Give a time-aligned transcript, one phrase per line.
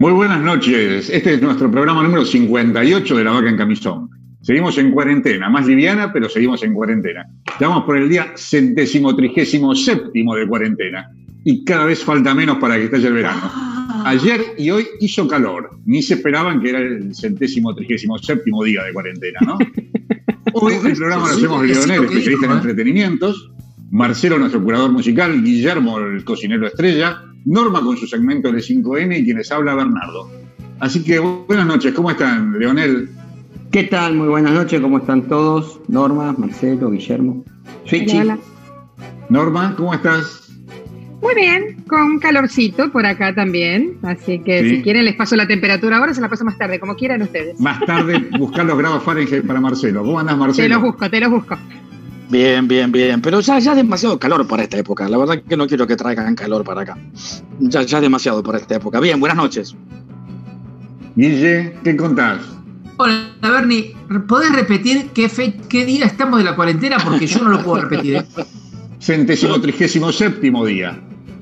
[0.00, 1.10] Muy buenas noches.
[1.10, 4.08] Este es nuestro programa número 58 de La Vaca en Camisón.
[4.42, 7.26] Seguimos en cuarentena, más liviana, pero seguimos en cuarentena.
[7.44, 11.10] Estamos por el día centésimo trigésimo séptimo de cuarentena.
[11.42, 13.50] Y cada vez falta menos para que estalle el verano.
[14.04, 15.68] Ayer y hoy hizo calor.
[15.84, 19.58] Ni se esperaban que era el centésimo trigésimo séptimo día de cuarentena, ¿no?
[20.52, 23.50] Hoy el programa lo hacemos Leonel, especialista en entretenimientos.
[23.90, 25.42] Marcelo, nuestro curador musical.
[25.42, 27.20] Guillermo, el cocinero estrella.
[27.48, 30.30] Norma con su segmento de 5N y quienes habla Bernardo.
[30.80, 33.08] Así que buenas noches, ¿cómo están, Leonel?
[33.72, 34.16] ¿Qué tal?
[34.16, 35.80] Muy buenas noches, ¿cómo están todos?
[35.88, 37.42] Norma, Marcelo, Guillermo.
[37.86, 38.18] Switchy.
[38.18, 38.38] Hola,
[39.30, 40.52] Norma, ¿cómo estás?
[41.22, 43.96] Muy bien, con calorcito por acá también.
[44.02, 46.96] Así que si quieren les paso la temperatura ahora, se la paso más tarde, como
[46.96, 47.58] quieran ustedes.
[47.58, 50.02] Más tarde buscar los grados Fahrenheit para Marcelo.
[50.02, 50.68] ¿Cómo andas, Marcelo?
[50.68, 51.56] Te los busco, te los busco.
[52.30, 53.22] Bien, bien, bien.
[53.22, 55.08] Pero ya, ya demasiado calor para esta época.
[55.08, 56.98] La verdad que no quiero que traigan calor para acá.
[57.58, 59.00] Ya, ya demasiado para esta época.
[59.00, 59.74] Bien, buenas noches.
[61.16, 62.40] Guille, ¿qué contás?
[62.98, 63.96] Hola, Bernie.
[64.26, 66.98] ¿Podés repetir qué, fe, qué día estamos de la cuarentena?
[67.02, 68.16] Porque yo no lo puedo repetir.
[68.16, 68.24] ¿eh?
[69.00, 71.00] Centésimo trigésimo séptimo día.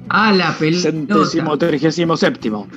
[0.08, 0.82] Ah, la pelota.
[0.82, 2.68] Centésimo trigésimo séptimo.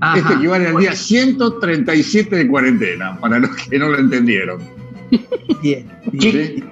[0.00, 4.60] Ajá, este equivale al día 137 de cuarentena, para los que no lo entendieron.
[5.62, 5.86] Bien.
[6.18, 6.64] ¿Sí?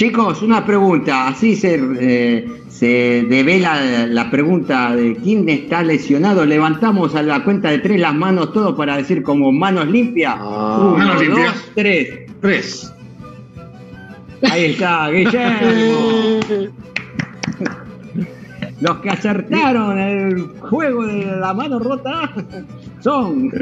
[0.00, 1.28] Chicos, una pregunta.
[1.28, 6.46] Así se, eh, se devela la pregunta de quién está lesionado.
[6.46, 10.36] Levantamos a la cuenta de tres las manos todos para decir como manos limpias.
[10.38, 11.54] Ah, Uno, manos limpias.
[11.54, 12.18] dos, tres.
[12.40, 12.94] Tres.
[14.50, 16.40] Ahí está, Guillermo.
[18.80, 22.32] Los que acertaron el juego de la mano rota
[23.00, 23.52] son.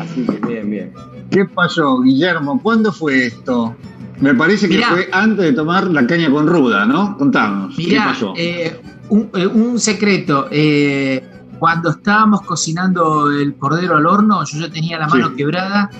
[0.00, 0.92] Así que bien, bien.
[1.30, 2.60] ¿Qué pasó, Guillermo?
[2.60, 3.76] ¿Cuándo fue esto?
[4.20, 7.16] Me parece que Mirá, fue antes de tomar la caña con ruda, ¿no?
[7.16, 7.76] Contanos.
[7.76, 8.34] Mirá, ¿Qué pasó?
[8.36, 10.48] Eh, un, un, secreto.
[10.50, 11.24] Eh,
[11.58, 15.36] cuando estábamos cocinando el cordero al horno, yo ya tenía la mano sí.
[15.36, 15.90] quebrada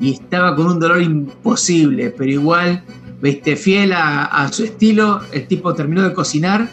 [0.00, 2.82] y estaba con un dolor imposible, pero igual,
[3.20, 6.68] viste, fiel a, a su estilo, el tipo terminó de cocinar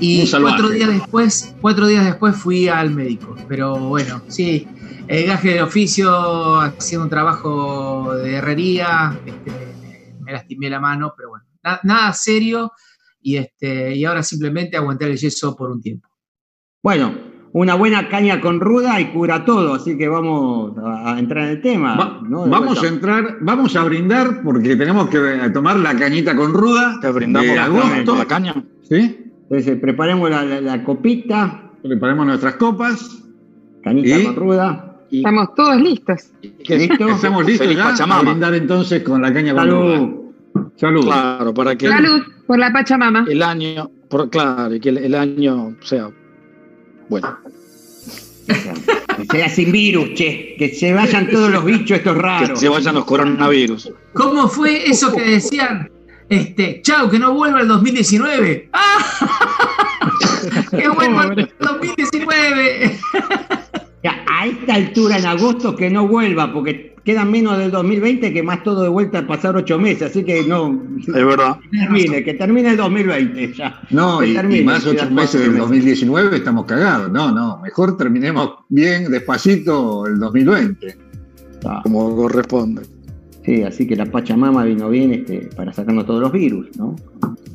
[0.00, 3.36] y cuatro días después, cuatro días después fui al médico.
[3.48, 4.66] Pero bueno, sí,
[5.08, 9.52] el gaje de oficio, haciendo un trabajo de herrería, este,
[10.26, 12.72] me lastimé la mano, pero bueno, nada, nada serio
[13.20, 16.08] y, este, y ahora simplemente aguantar el yeso por un tiempo.
[16.82, 17.14] Bueno,
[17.52, 21.62] una buena caña con ruda y cura todo, así que vamos a entrar en el
[21.62, 21.96] tema.
[21.96, 22.46] Va, ¿no?
[22.46, 26.98] vamos a entrar, vamos a brindar porque tenemos que tomar la cañita con ruda.
[27.00, 28.16] Que brindamos de agosto.
[28.16, 28.64] la caña.
[28.82, 29.32] ¿Sí?
[29.42, 31.72] Entonces preparemos la, la, la copita.
[31.82, 33.22] Preparemos nuestras copas.
[33.82, 34.24] Cañita y...
[34.24, 34.85] con ruda.
[35.10, 35.18] Y...
[35.18, 36.30] Estamos todos listos.
[36.42, 37.08] ¿Listo?
[37.08, 38.20] Estamos listos Feliz ya Pachamama.
[38.20, 40.32] a brindar entonces con la caña Salud.
[40.76, 41.04] Salud.
[41.04, 43.24] Claro, para que Salud por la Pachamama.
[43.28, 46.10] el año, por, claro, y que el, el año sea
[47.08, 47.38] bueno.
[49.16, 50.56] Que sea sin virus, che.
[50.58, 52.50] Que se vayan todos los bichos estos raros.
[52.50, 53.92] Que se vayan los coronavirus.
[54.12, 55.90] ¿Cómo fue eso que decían?
[56.28, 58.70] Este, chao, que no vuelva el 2019.
[58.72, 58.98] ¡Ah!
[60.70, 62.98] ¡Que vuelva el 2019!
[64.06, 68.40] Ya, a esta altura en agosto que no vuelva, porque quedan menos del 2020 que
[68.40, 70.80] más todo de vuelta a pasar ocho meses, así que no.
[71.00, 71.58] Es verdad.
[71.58, 73.80] Que termine, que termine el 2020 ya.
[73.90, 77.10] No, y, termine, y, más ocho meses del 2019 estamos cagados.
[77.10, 80.98] No, no, mejor terminemos bien, despacito, el 2020.
[81.64, 81.80] Ah.
[81.82, 82.82] Como corresponde.
[83.44, 86.94] Sí, así que la Pachamama vino bien este, para sacarnos todos los virus, ¿no?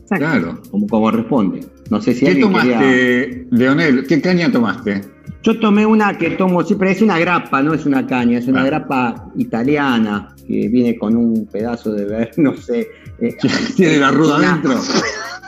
[0.01, 0.17] Exacto.
[0.17, 0.61] Claro.
[0.69, 1.61] Como corresponde.
[1.89, 3.47] No sé si ¿Qué tomaste, quería...
[3.51, 4.05] Leonel?
[4.05, 5.20] ¿Qué caña tomaste?
[5.43, 8.61] Yo tomé una que tomo siempre, es una grapa, no es una caña, es una
[8.61, 8.65] ah.
[8.65, 12.87] grapa italiana que viene con un pedazo de ver, no sé.
[13.19, 13.35] Eh,
[13.75, 14.79] ¿Tiene la ruda adentro?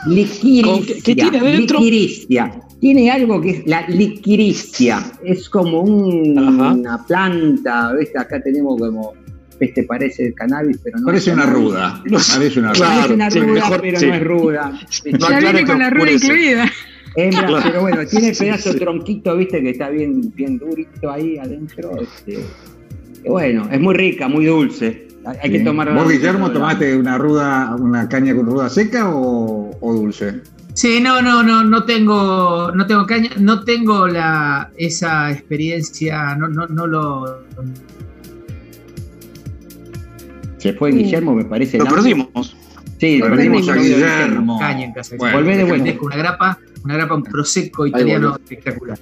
[0.06, 0.96] Liquiricia.
[1.02, 1.78] ¿Qué tiene adentro?
[1.78, 2.60] Liquiricia.
[2.80, 5.00] Tiene algo que es la liquiricia.
[5.24, 8.10] Es como un, una planta, ¿ves?
[8.16, 9.14] Acá tenemos como
[9.60, 12.02] este parece el cannabis, pero no parece una ruda.
[12.32, 14.06] Parece una ruda, parece una ruda sí, mejor, pero sí.
[14.06, 14.80] no es ruda.
[15.12, 16.72] No, ya viene con la ruda incluida.
[17.16, 17.62] Hembra, claro.
[17.64, 21.92] pero bueno, tiene pedazo tronquito, viste, que está bien, bien durito ahí adentro.
[22.00, 22.44] Este,
[23.26, 25.08] bueno, es muy rica, muy dulce.
[25.42, 25.92] Hay que tomar.
[25.94, 30.42] ¿Vos, Guillermo, tomaste una ruda, una caña con ruda seca o, o, dulce?
[30.74, 36.48] Sí, no, no, no, no tengo, no tengo caña, no tengo la esa experiencia, no,
[36.48, 37.44] no, no lo.
[40.58, 41.78] Se fue Guillermo, me parece.
[41.78, 42.56] Lo perdimos.
[42.98, 44.58] Sí, lo perdimos a Guillermo.
[44.58, 45.16] Caña en casa.
[45.16, 45.94] Bueno, Volvé de vuelta.
[46.02, 48.98] Una grapa, una grapa, un prosecco italiano espectacular.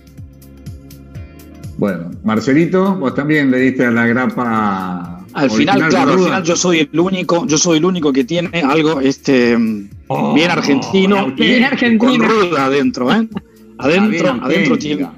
[1.77, 5.25] Bueno, Marcelito, vos también le diste a la grapa.
[5.33, 8.61] Al final, claro, al final yo soy el único, yo soy el único que tiene
[8.61, 9.57] algo este
[10.07, 12.13] oh, bien argentino, bien argentino.
[12.13, 13.29] con ruda adentro, ¿eh?
[13.79, 15.09] Adentro, adentro tiene.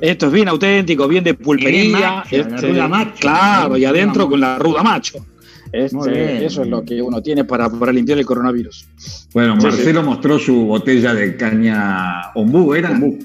[0.00, 2.22] Esto es bien auténtico, bien de pulpería.
[2.30, 2.72] Este,
[3.18, 5.24] claro, y adentro con la ruda macho.
[5.72, 8.86] Este, eso es lo que uno tiene para, para limpiar el coronavirus.
[9.32, 12.90] Bueno, Marcelo mostró su botella de caña ombú, ¿era?
[12.90, 13.18] Ombú.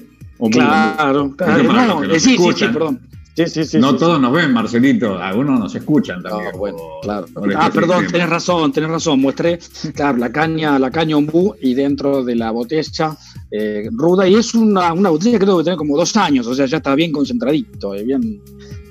[0.50, 2.02] claro, claro.
[2.18, 3.00] sí, sí, sí, perdón.
[3.36, 6.52] Sí, sí, sí, no todos nos ven, Marcelito, algunos nos escuchan también.
[6.56, 7.26] bueno, claro.
[7.56, 9.20] Ah, perdón, tenés razón, tenés razón.
[9.20, 9.58] Muestré,
[9.92, 13.16] claro, la caña, la caña ombú y dentro de la botella
[13.50, 14.28] eh, ruda.
[14.28, 16.94] Y es una, una botella que debe tener como dos años, o sea, ya está
[16.94, 18.40] bien concentradito, eh, bien,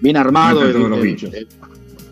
[0.01, 0.61] bien armado.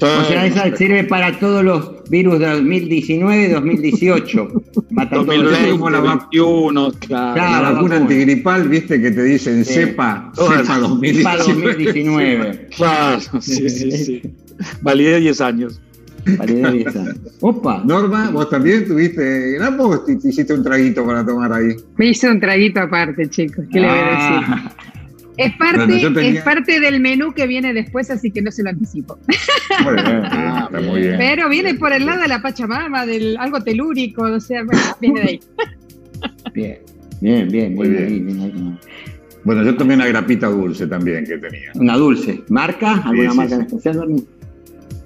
[0.03, 4.47] O sea, esa sirve para todos los virus de 2019 2018.
[4.89, 7.61] Mata 2021, la vacuna, claro.
[7.63, 12.69] la vacuna antigripal, viste que te dicen cepa, cepa 2019.
[12.75, 14.21] Claro, sí, sí, sí.
[14.81, 15.81] Validez 10 años.
[16.37, 17.15] Validez 10 años.
[17.41, 17.83] Opa.
[17.85, 21.75] Norma, vos también tuviste grapos te hiciste un traguito para tomar ahí.
[21.97, 23.65] Me hice un traguito aparte, chicos.
[23.71, 24.90] ¿Qué le voy a decir?
[25.31, 25.33] Ah.
[25.37, 29.17] Es parte, es parte del menú que viene después, así que no se lo anticipo.
[29.83, 31.15] Ah, muy bien.
[31.17, 34.63] Pero viene por el lado de la Pachamama, del algo telúrico, o sea,
[34.99, 35.39] viene de ahí.
[36.53, 36.77] Bien,
[37.19, 38.77] bien, bien, muy bien.
[39.43, 41.71] Bueno, yo tomé una grapita dulce también que tenía.
[41.75, 42.43] ¿Una dulce?
[42.49, 43.01] ¿Marca?
[43.05, 44.23] ¿Alguna marca en especial,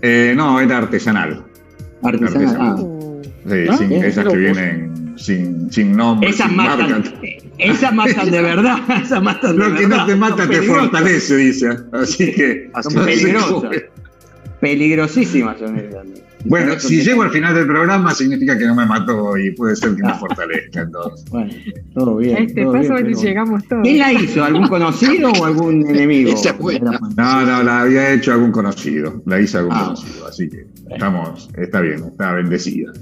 [0.02, 1.46] eh, no, era artesanal.
[2.04, 2.56] Artesanal.
[2.60, 2.78] Ah.
[3.48, 6.30] Sí, sí, esas que vienen sin, sin nombre.
[6.30, 7.04] Esas sin marca.
[7.58, 11.70] Esas matan de verdad, esas matan de Lo que no te mata te fortalece, dice.
[11.92, 12.70] Así que.
[12.74, 13.70] Así peligrosa.
[14.60, 15.76] Peligrosísimas son
[16.48, 19.96] Bueno, si llego al final del programa significa que no me mató y puede ser
[19.96, 20.82] que me fortalezca.
[20.82, 21.28] Entonces.
[21.32, 21.52] Bueno,
[21.96, 22.38] todo bien.
[22.44, 23.82] este paso bien, llegamos todos.
[23.82, 24.44] ¿Quién la hizo?
[24.44, 26.40] ¿Algún conocido o algún enemigo?
[27.18, 29.24] No, no, la había hecho algún conocido.
[29.26, 29.84] La hizo algún ah.
[29.86, 30.28] conocido.
[30.28, 32.94] Así que estamos, está bien, está bendecida.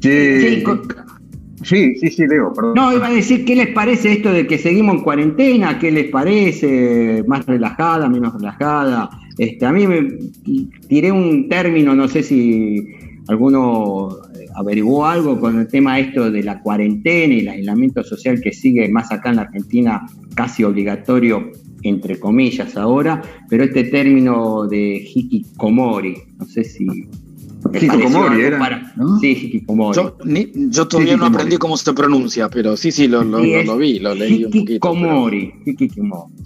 [0.00, 0.64] Sí,
[1.62, 2.74] Sí, sí, sí, Leo, perdón.
[2.74, 5.78] No, iba a decir, ¿qué les parece esto de que seguimos en cuarentena?
[5.78, 7.24] ¿Qué les parece?
[7.26, 9.10] ¿Más relajada, menos relajada?
[9.38, 10.08] Este, a mí me
[10.88, 12.86] tiré un término, no sé si
[13.28, 18.40] alguno eh, averiguó algo con el tema esto de la cuarentena y el aislamiento social
[18.40, 21.50] que sigue más acá en la Argentina casi obligatorio
[21.84, 26.86] entre comillas ahora, pero este término de hikikomori, no sé si
[27.72, 28.92] Hikikomori era.
[29.20, 29.96] Sí, Hikikomori.
[29.96, 30.16] Yo,
[30.54, 34.14] yo todavía no aprendí cómo se pronuncia, pero sí, sí, lo, lo, lo, vi, lo
[34.14, 34.72] leí un poquito.
[34.72, 35.52] Hikikomori.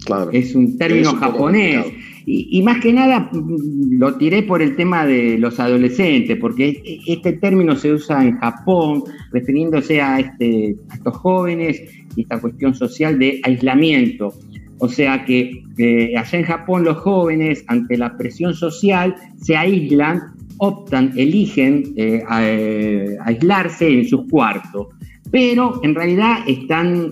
[0.05, 0.31] Claro.
[0.31, 1.85] Es un término japonés.
[2.25, 6.81] Y, y, más que nada mm, lo tiré por el tema de los adolescentes, porque
[7.07, 11.81] este término se usa en Japón refiriéndose a, este, a estos jóvenes
[12.17, 14.33] y esta cuestión social de aislamiento.
[14.79, 20.36] O sea que eh, allá en Japón los jóvenes, ante la presión social, se aíslan
[20.57, 24.87] optan, eligen eh, eh, aislarse en sus cuartos,
[25.31, 27.11] pero en realidad están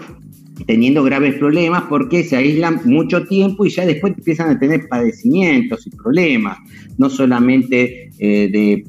[0.66, 5.86] teniendo graves problemas porque se aíslan mucho tiempo y ya después empiezan a tener padecimientos
[5.86, 6.58] y problemas,
[6.98, 8.86] no solamente eh, de,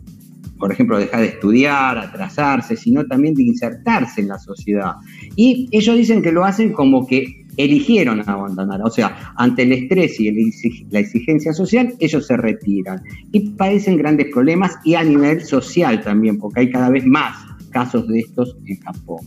[0.58, 4.92] por ejemplo, dejar de estudiar, atrasarse, sino también de insertarse en la sociedad.
[5.34, 8.80] Y ellos dicen que lo hacen como que eligieron abandonar.
[8.82, 10.30] O sea, ante el estrés y
[10.90, 16.38] la exigencia social, ellos se retiran y padecen grandes problemas y a nivel social también,
[16.38, 17.36] porque hay cada vez más
[17.70, 19.18] casos de estos en Japón.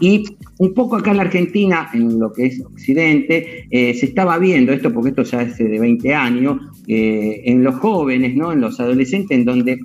[0.00, 0.24] Y
[0.58, 4.72] un poco acá en la Argentina, en lo que es Occidente, eh, se estaba viendo
[4.72, 8.52] esto, porque esto ya es de 20 años, eh, en los jóvenes, ¿no?
[8.52, 9.80] en los adolescentes, en donde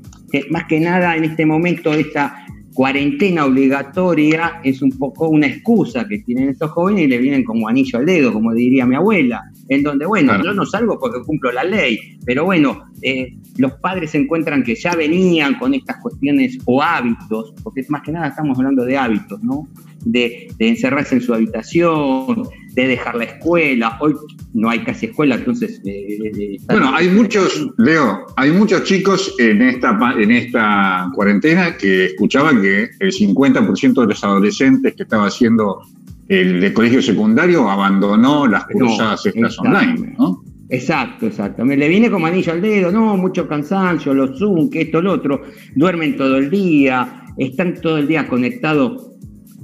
[0.49, 2.45] más que nada en este momento esta
[2.75, 7.69] cuarentena obligatoria es un poco una excusa que tienen estos jóvenes y le vienen como
[7.69, 11.53] anillo al dedo, como diría mi abuela, en donde, bueno, yo no salgo porque cumplo
[11.53, 16.57] la ley, pero bueno, eh, los padres se encuentran que ya venían con estas cuestiones
[16.65, 19.67] o hábitos, porque más que nada estamos hablando de hábitos, ¿no?
[20.03, 22.43] De, encerrarse en su habitación,
[22.75, 23.97] de dejar la escuela.
[24.01, 24.13] Hoy
[24.53, 25.81] no hay casi escuela, entonces...
[25.85, 32.07] Eh, eh, bueno, hay muchos, Leo, hay muchos chicos en esta, en esta cuarentena que
[32.07, 35.81] escuchaban que el 50% de los adolescentes que estaba haciendo
[36.27, 40.43] el de colegio secundario abandonó las cosas estas online, ¿no?
[40.69, 41.63] Exacto, exacto.
[41.63, 45.13] Me le viene como anillo al dedo, no, mucho cansancio, los Zoom, que esto, lo
[45.13, 45.43] otro.
[45.75, 49.14] Duermen todo el día, están todo el día conectados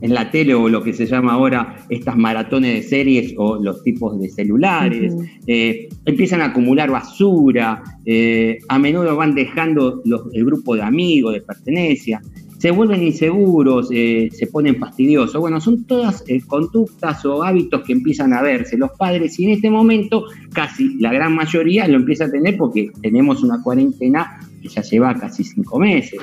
[0.01, 3.83] en la tele o lo que se llama ahora estas maratones de series o los
[3.83, 5.15] tipos de celulares,
[5.47, 10.01] eh, empiezan a acumular basura, eh, a menudo van dejando
[10.33, 12.21] el grupo de amigos, de pertenencia,
[12.57, 15.41] se vuelven inseguros, eh, se ponen fastidiosos.
[15.41, 19.71] Bueno, son todas conductas o hábitos que empiezan a verse los padres y en este
[19.71, 24.83] momento casi la gran mayoría lo empieza a tener porque tenemos una cuarentena que ya
[24.83, 26.19] lleva casi cinco meses.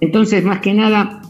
[0.00, 1.22] Entonces, más que nada,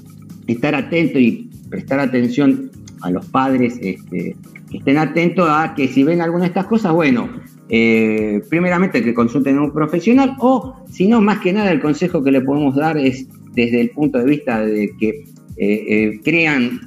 [0.47, 4.37] estar atento y prestar atención a los padres este,
[4.71, 7.29] que estén atentos a que si ven alguna de estas cosas, bueno,
[7.69, 12.23] eh, primeramente que consulten a un profesional o si no, más que nada el consejo
[12.23, 15.25] que le podemos dar es desde el punto de vista de que eh,
[15.57, 16.81] eh, crean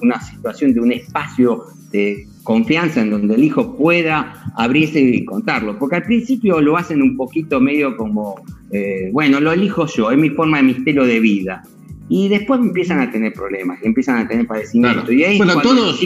[0.00, 5.78] una situación de un espacio de confianza en donde el hijo pueda abrirse y contarlo,
[5.78, 8.36] porque al principio lo hacen un poquito medio como,
[9.12, 11.62] bueno, lo elijo yo, es mi forma de misterio de vida.
[12.08, 15.12] Y después empiezan a tener problemas, empiezan a tener padecimiento.
[15.12, 16.00] Y ahí bueno, todos,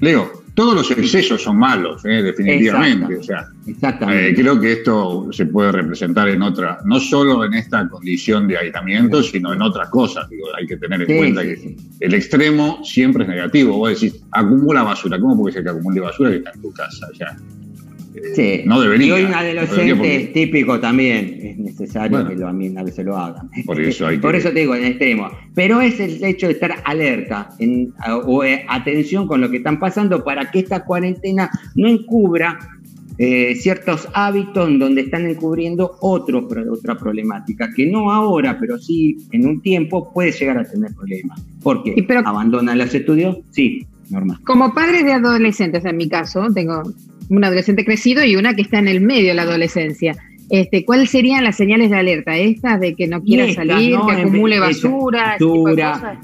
[0.00, 3.16] Leo, todos los excesos son malos, eh, definitivamente.
[3.16, 7.88] O sea, eh, creo que esto se puede representar en otra, no solo en esta
[7.88, 10.28] condición de aislamiento, sino en otras cosas.
[10.58, 13.76] hay que tener en cuenta que el extremo siempre es negativo.
[13.76, 15.18] Vos decís, acumula basura.
[15.20, 17.06] ¿Cómo puede ser que acumule basura que está en tu casa?
[17.12, 17.36] O sea,
[18.34, 18.62] Sí.
[18.64, 19.06] No debería.
[19.06, 23.48] Y hoy un adolescente típico también es necesario que lo, a veces lo hagan.
[23.66, 25.30] Por eso, por eso te digo, en extremo.
[25.54, 27.92] Pero es el hecho de estar alerta en,
[28.24, 32.58] o eh, atención con lo que están pasando para que esta cuarentena no encubra
[33.18, 39.18] eh, ciertos hábitos en donde están encubriendo otro, otra problemática, que no ahora, pero sí
[39.32, 41.38] en un tiempo puede llegar a tener problemas.
[41.62, 42.06] ¿Por qué?
[42.24, 43.36] ¿Abandonan los estudios?
[43.50, 44.38] Sí, normal.
[44.44, 46.82] Como padres de adolescentes, en mi caso, tengo
[47.30, 50.16] un adolescente crecido y una que está en el medio de la adolescencia.
[50.50, 52.36] Este, ¿Cuáles serían las señales de alerta?
[52.36, 55.36] ¿Estas de que no quiera salir, que acumule basura?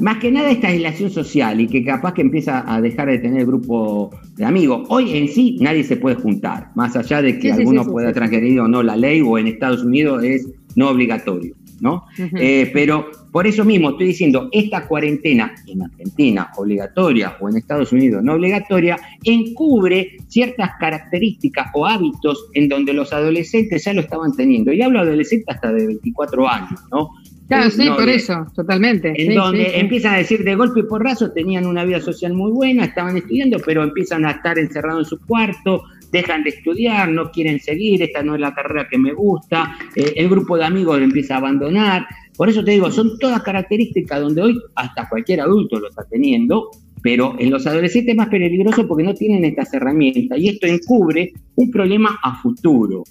[0.01, 3.47] Más que nada esta aislación social y que capaz que empieza a dejar de tener
[3.47, 4.85] grupo de amigos.
[4.89, 8.67] Hoy en sí nadie se puede juntar, más allá de que alguno pueda transgredir o
[8.67, 11.55] no la ley o en Estados Unidos es no obligatorio.
[11.81, 12.05] ¿no?
[12.19, 17.93] Eh, pero por eso mismo estoy diciendo, esta cuarentena en Argentina obligatoria o en Estados
[17.93, 24.35] Unidos no obligatoria, encubre ciertas características o hábitos en donde los adolescentes ya lo estaban
[24.35, 24.73] teniendo.
[24.73, 27.11] Y hablo de adolescentes hasta de 24 años, ¿no?
[27.49, 29.13] Claro, sí, por eso, totalmente.
[29.17, 32.87] En donde empiezan a decir de golpe y porrazo, tenían una vida social muy buena,
[32.87, 37.61] estaban estudiando, pero empiezan a estar encerrados en su cuarto, dejan de estudiar, no quieren
[37.61, 41.05] seguir, esta no es la carrera que me gusta, eh, el grupo de amigos lo
[41.05, 42.07] empieza a abandonar.
[42.37, 46.71] Por eso te digo, son todas características donde hoy hasta cualquier adulto lo está teniendo,
[47.01, 51.33] pero en los adolescentes es más peligroso porque no tienen estas herramientas y esto encubre
[51.55, 53.05] un problema a futuro,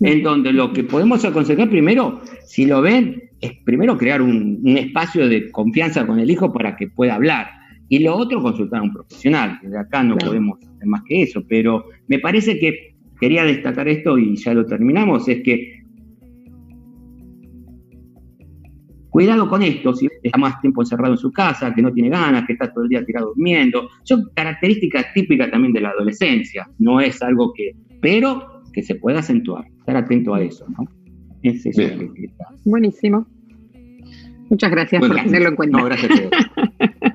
[0.00, 4.76] en donde lo que podemos aconsejar primero, si lo ven, es primero crear un, un
[4.78, 7.48] espacio de confianza con el hijo para que pueda hablar
[7.92, 11.24] y lo otro, consultar a un profesional, que de acá no podemos hacer más que
[11.24, 15.82] eso, pero me parece que quería destacar esto y ya lo terminamos, es que
[19.10, 22.46] Cuidado con esto, si está más tiempo encerrado en su casa, que no tiene ganas,
[22.46, 23.90] que está todo el día tirado durmiendo.
[24.04, 26.66] Son características típicas también de la adolescencia.
[26.78, 29.66] No es algo que, pero que se pueda acentuar.
[29.80, 30.88] Estar atento a eso, ¿no?
[31.42, 32.30] Es eso que,
[32.64, 33.26] Buenísimo.
[34.48, 35.78] Muchas gracias por tenerlo en cuenta.
[35.78, 36.10] No, gracias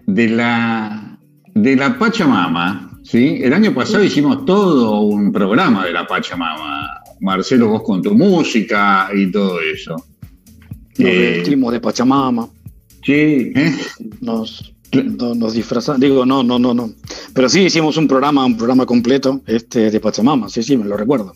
[0.08, 1.20] de la,
[1.54, 3.40] de la Pachamama, ¿sí?
[3.42, 6.90] El año pasado hicimos todo un programa de la Pachamama.
[7.20, 9.96] Marcelo, vos con tu música y todo eso.
[10.98, 12.48] Nos eh, de Pachamama.
[13.04, 13.52] Sí.
[13.56, 13.76] ¿Eh?
[14.22, 14.74] Nos,
[15.36, 16.02] nos disfrazamos.
[16.02, 16.92] Digo, no, no, no, no.
[17.34, 20.50] Pero sí hicimos un programa, un programa completo este, de Pachamama.
[20.50, 21.34] Sí, sí, me lo recuerdo.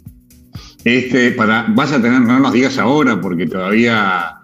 [0.84, 4.42] Este, para, vas a tener, no nos digas ahora porque todavía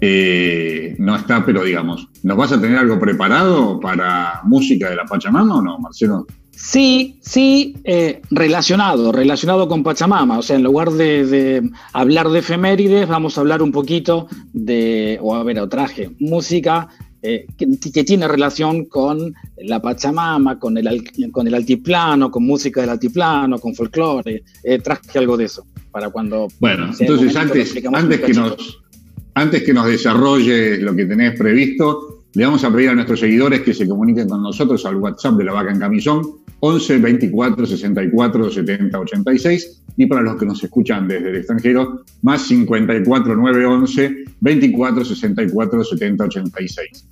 [0.00, 5.04] eh, no está, pero digamos, ¿nos vas a tener algo preparado para música de la
[5.04, 6.26] Pachamama o no, Marcelo?
[6.50, 10.38] Sí, sí, eh, relacionado, relacionado con Pachamama.
[10.38, 15.34] O sea, en lugar de, hablar de efemérides, vamos a hablar un poquito de, o
[15.34, 16.88] a ver, o traje, música
[17.26, 22.90] eh, que, tiene relación con la Pachamama, con el, con el altiplano, con música del
[22.90, 24.44] altiplano, con folclore.
[24.82, 26.48] traje algo de eso para cuando.
[26.60, 28.84] Bueno, entonces antes, antes que nos
[29.34, 33.62] antes que nos desarrolle lo que tenés previsto, le vamos a pedir a nuestros seguidores
[33.62, 36.22] que se comuniquen con nosotros al WhatsApp de la Vaca en Camisón,
[36.60, 42.42] 11 24 64 70 86, y para los que nos escuchan desde el extranjero, más
[42.42, 47.08] 54 9 11 24 64 70 86.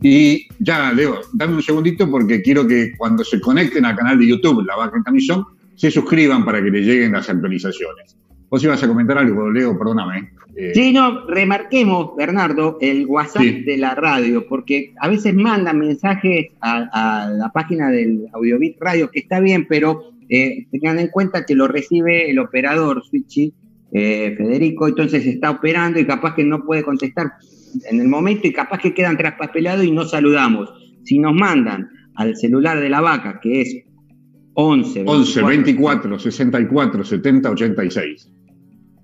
[0.00, 4.28] Y ya, Leo, dame un segundito porque quiero que cuando se conecten al canal de
[4.28, 8.16] YouTube La Vaca en Camisón, se suscriban para que les lleguen las actualizaciones.
[8.50, 10.30] Vos ibas a comentar algo, Leo, perdóname.
[10.56, 16.46] Eh, sí, no, remarquemos, Bernardo, el WhatsApp de la radio, porque a veces mandan mensajes
[16.60, 21.54] a, la página del Audiobit Radio, que está bien, pero eh, tengan en cuenta que
[21.54, 23.52] lo recibe el operador Switchy,
[23.92, 27.34] eh, Federico, entonces está operando y capaz que no puede contestar
[27.90, 30.70] en el momento y capaz que quedan traspapelados y no saludamos.
[31.04, 33.76] Si nos mandan al celular de la vaca, que es
[34.54, 38.32] 11, 11 24 64 70 86.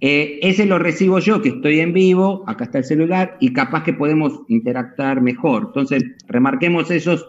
[0.00, 3.84] Eh, ese lo recibo yo, que estoy en vivo, acá está el celular, y capaz
[3.84, 5.66] que podemos interactuar mejor.
[5.68, 7.26] Entonces, remarquemos esos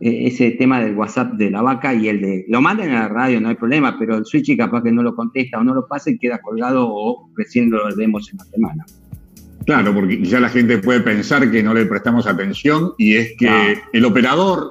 [0.00, 2.46] eh, ese tema del WhatsApp de la vaca y el de.
[2.48, 5.14] Lo manden a la radio, no hay problema, pero el switch capaz que no lo
[5.14, 8.86] contesta o no lo pasa y queda colgado o recién lo vemos en la semana.
[9.66, 13.78] Claro, porque ya la gente puede pensar que no le prestamos atención y es que
[13.92, 14.70] el operador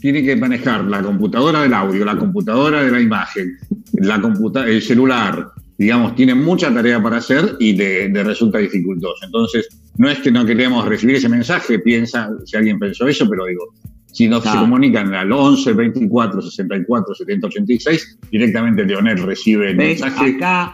[0.00, 3.56] tiene que manejar la computadora del audio, la computadora de la imagen,
[3.94, 4.20] la
[4.66, 9.24] el celular, digamos, tiene mucha tarea para hacer y le, resulta dificultoso.
[9.24, 13.46] Entonces, no es que no queremos recibir ese mensaje, piensa, si alguien pensó eso, pero
[13.46, 13.74] digo,
[14.12, 20.36] si no se comunican al 11 24 64 70 86, directamente Leonel recibe el mensaje
[20.36, 20.72] acá,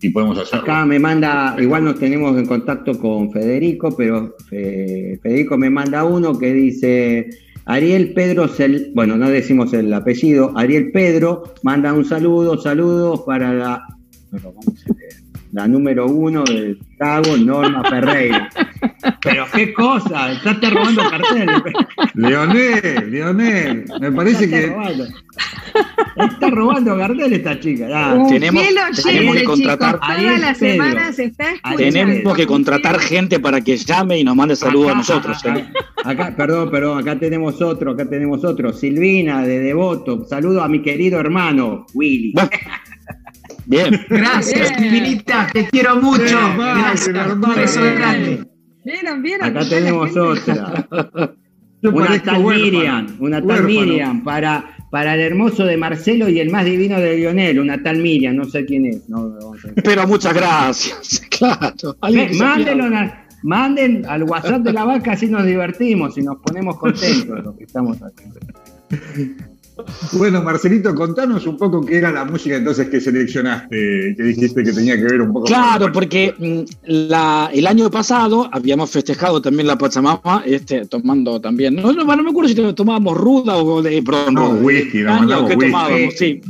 [0.00, 0.62] y, podemos hacerlo.
[0.62, 6.04] Acá me manda, igual nos tenemos en contacto con Federico, pero eh, Federico me manda
[6.04, 7.30] uno que dice
[7.64, 8.48] Ariel Pedro,
[8.94, 13.82] bueno, no decimos el apellido, Ariel Pedro manda un saludo, saludos para la,
[15.52, 18.48] la número uno del Chicago, Norma Ferreira.
[19.22, 21.62] Pero qué cosa, estás robando carteles.
[22.14, 24.74] Leonel, Leonel, me parece que.
[26.16, 27.86] Está robando carteles esta chica.
[28.28, 28.64] tenemos,
[29.02, 30.00] tenemos que contratar.
[30.00, 34.92] Todas las semanas está Tenemos que contratar gente para que llame y nos mande saludos
[34.92, 35.44] a nosotros.
[35.46, 35.64] ¿eh?
[36.04, 38.72] Acá, perdón, perdón, acá tenemos otro, acá tenemos otro.
[38.72, 40.24] Silvina de Devoto.
[40.24, 42.34] Saludo a mi querido hermano, Willy.
[43.68, 44.00] Bien.
[44.08, 46.38] Gracias, Silvinita, te quiero mucho.
[46.56, 48.44] Gracias, un beso grande.
[48.82, 49.46] Vieron, vieron.
[49.46, 50.88] Acá tenemos otra.
[51.82, 56.64] una tal Miriam, una tal Miriam para, para el hermoso de Marcelo y el más
[56.64, 59.02] divino de Lionel, una tal Miriam, no sé quién es.
[59.84, 61.94] Pero muchas gracias, claro.
[63.42, 67.64] manden al WhatsApp de la vaca, así nos divertimos y nos ponemos contentos los que
[67.64, 68.40] estamos haciendo.
[70.12, 74.72] Bueno, Marcelito, contanos un poco qué era la música entonces que seleccionaste, que dijiste que
[74.72, 76.88] tenía que ver un poco Claro, porque mm,
[77.52, 82.48] el año pasado habíamos festejado también la Pachamama, este, tomando también, no, no, me acuerdo
[82.48, 86.40] si tomábamos ruda o de perdón, no, whisky, no, que tomábamos, sí.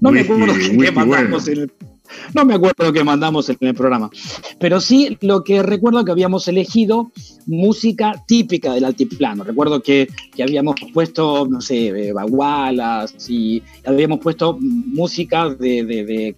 [0.00, 1.72] No, me acuerdo qué mandamos en el
[2.34, 4.10] no me acuerdo lo que mandamos en el programa.
[4.58, 7.10] Pero sí lo que recuerdo que habíamos elegido
[7.46, 9.44] música típica del altiplano.
[9.44, 10.08] Recuerdo que,
[10.42, 16.34] habíamos puesto, no sé, eh, bagualas y habíamos puesto música de,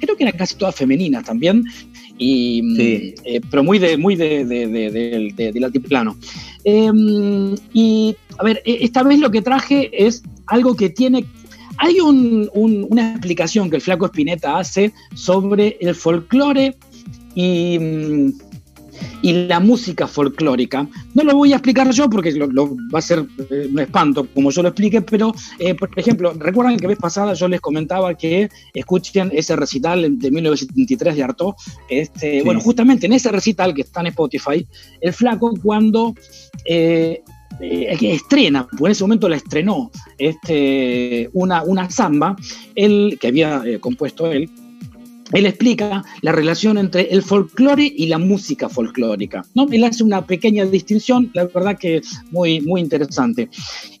[0.00, 1.64] creo que eran casi todas femeninas también.
[2.16, 2.62] Y,
[3.24, 6.16] eh, pero muy de muy de, del altiplano.
[6.62, 11.26] Em, y a ver, e, esta vez lo que traje es algo que tiene
[11.78, 16.76] hay una explicación que el flaco Spinetta hace sobre el folclore
[17.34, 17.78] y,
[19.22, 20.86] la música folclórica.
[21.14, 24.50] No lo voy a explicar yo porque lo, va a ser eh, un espanto como
[24.50, 28.48] yo lo explique, pero eh, por ejemplo, recuerdan que vez pasada yo les comentaba que
[28.74, 31.54] escuchen ese recital de 1973 de Artaud.
[31.88, 34.66] Este, Bueno, justamente en ese recital que está en Spotify,
[35.00, 36.14] el flaco cuando
[36.66, 37.22] eh,
[37.60, 42.36] eh, que estrena, por ese momento la estrenó, este, una, una samba,
[42.74, 44.50] él, que había eh, compuesto él,
[45.32, 49.42] él explica la relación entre el folclore y la música folclórica.
[49.54, 49.66] ¿no?
[49.70, 53.48] Él hace una pequeña distinción, la verdad que muy, muy interesante.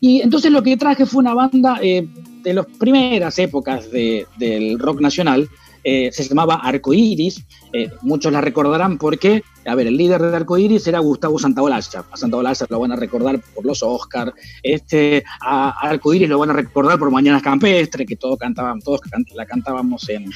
[0.00, 2.06] Y entonces lo que traje fue una banda eh,
[2.42, 5.48] de las primeras épocas del rock nacional,
[5.84, 7.44] eh, se llamaba Arcoiris.
[7.72, 12.04] Eh, muchos la recordarán porque, a ver, el líder de Arcoiris era Gustavo Santaolalla.
[12.10, 14.32] A Santaolalla lo van a recordar por los Oscars.
[14.62, 19.00] Este, a, Arcoiris lo van a recordar por Mañanas Campestre, que todos cantaban, todos
[19.34, 20.30] la cantábamos en,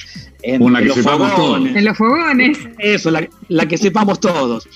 [0.59, 1.77] los fogones.
[1.77, 2.59] En los fogones.
[2.79, 4.69] Eso, la, que sepamos todos.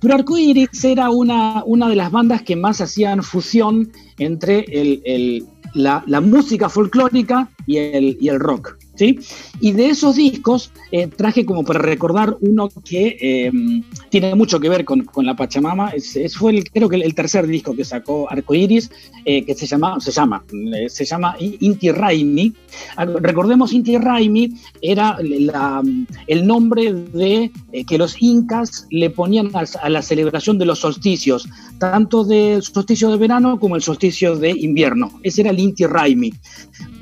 [0.00, 6.02] Pero Arcoiris era una, una de las bandas que más hacían fusión entre el, la,
[6.06, 8.76] la, música folclórica y el, y el rock.
[8.96, 9.18] ¿Sí?
[9.60, 13.52] Y de esos discos eh, traje como para recordar uno que eh,
[14.10, 15.90] tiene mucho que ver con, la Pachamama.
[15.90, 18.90] Es, fue el, creo que el, tercer disco que sacó Arcoiris,
[19.24, 20.44] eh, que se llama, se llama,
[20.88, 22.52] se llama Inti Raimi.
[22.96, 25.18] Ah, recordemos Inti Raimi era
[26.26, 27.50] el nombre de
[27.86, 33.16] que los incas le ponían a, la celebración de los solsticios, tanto del solsticio de
[33.16, 35.20] verano como el solsticio de invierno.
[35.22, 36.32] Ese era el Inti Raimi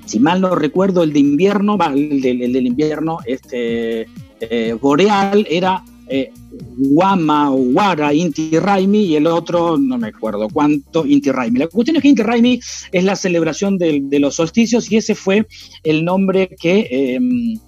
[0.04, 4.06] si mal no recuerdo, el de invierno, el, del invierno este,
[4.40, 6.30] eh, boreal era eh,
[6.76, 11.58] Guama Guara Inti Raimi y el otro, no me acuerdo cuánto, Inti Raimi.
[11.58, 12.60] La cuestión es que Inti Raimi
[12.92, 15.46] es la celebración de, los solsticios y ese fue
[15.82, 17.58] el nombre que em,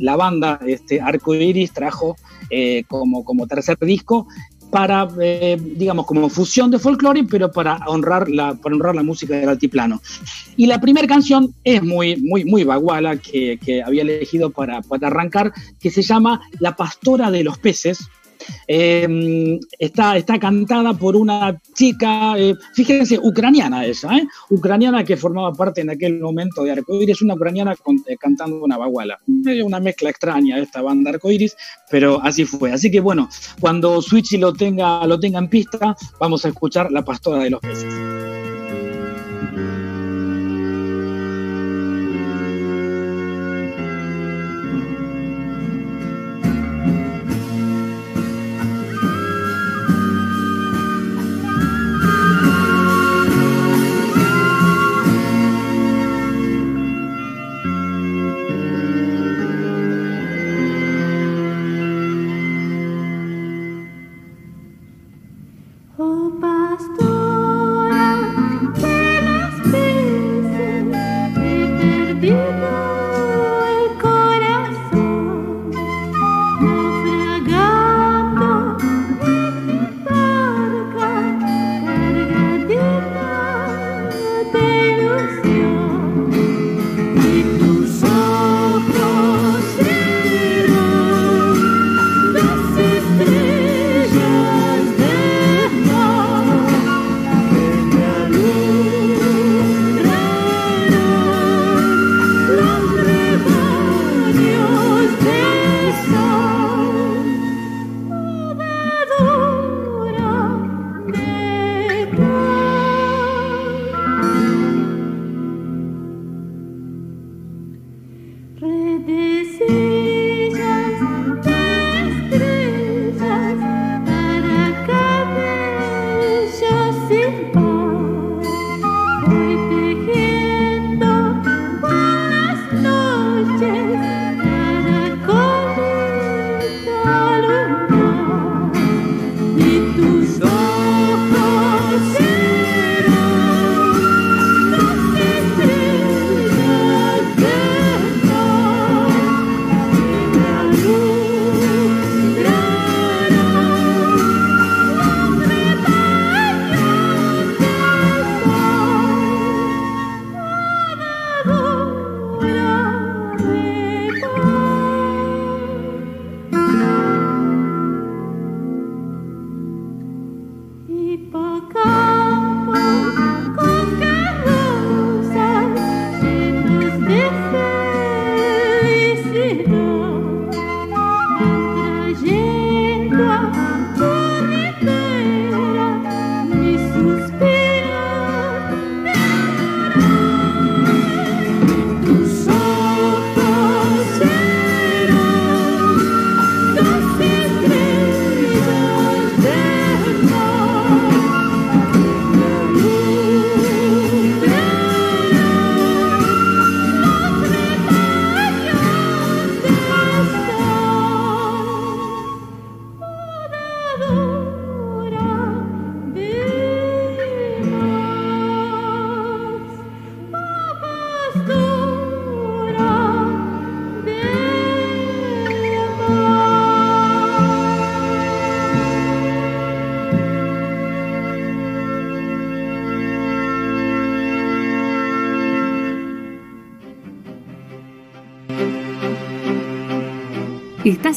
[0.00, 2.16] la banda este, Arco Iris trajo
[2.50, 4.26] eh, como, como tercer disco
[4.74, 9.36] para, eh, digamos, como fusión de folclore, pero para honrar la, para honrar la música
[9.36, 10.02] del altiplano.
[10.56, 15.06] Y la primera canción es muy, muy, muy baguala que, que había elegido para, para,
[15.06, 18.08] arrancar, que se llama La Pastora de los Peces.
[18.66, 24.26] Eh, está, está cantada por una chica, eh, fíjense, ucraniana esa, ¿eh?
[24.50, 27.74] ucraniana que formaba parte en aquel momento de Arcoiris, una ucraniana
[28.18, 29.18] cantando una baguala.
[29.64, 31.56] Una mezcla extraña esta banda Arcoiris,
[31.90, 32.72] pero así fue.
[32.72, 33.28] Así que bueno,
[33.60, 37.60] cuando Switchy lo tenga, lo tenga en pista, vamos a escuchar La Pastora de los
[37.60, 38.33] Peces.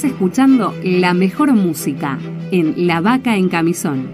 [0.03, 2.19] Escuchando la mejor música
[2.51, 4.07] en La Vaca en Camisón.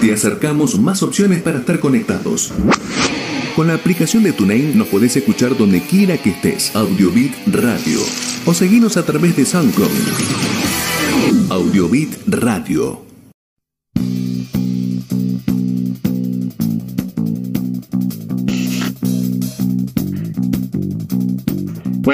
[0.00, 2.52] Te acercamos más opciones para estar conectados.
[3.56, 6.76] Con la aplicación de TuneIn nos podés escuchar donde quiera que estés.
[6.76, 8.00] Audiobit Radio.
[8.44, 9.90] O seguinos a través de SoundCloud.
[11.50, 13.13] Audiobit Radio.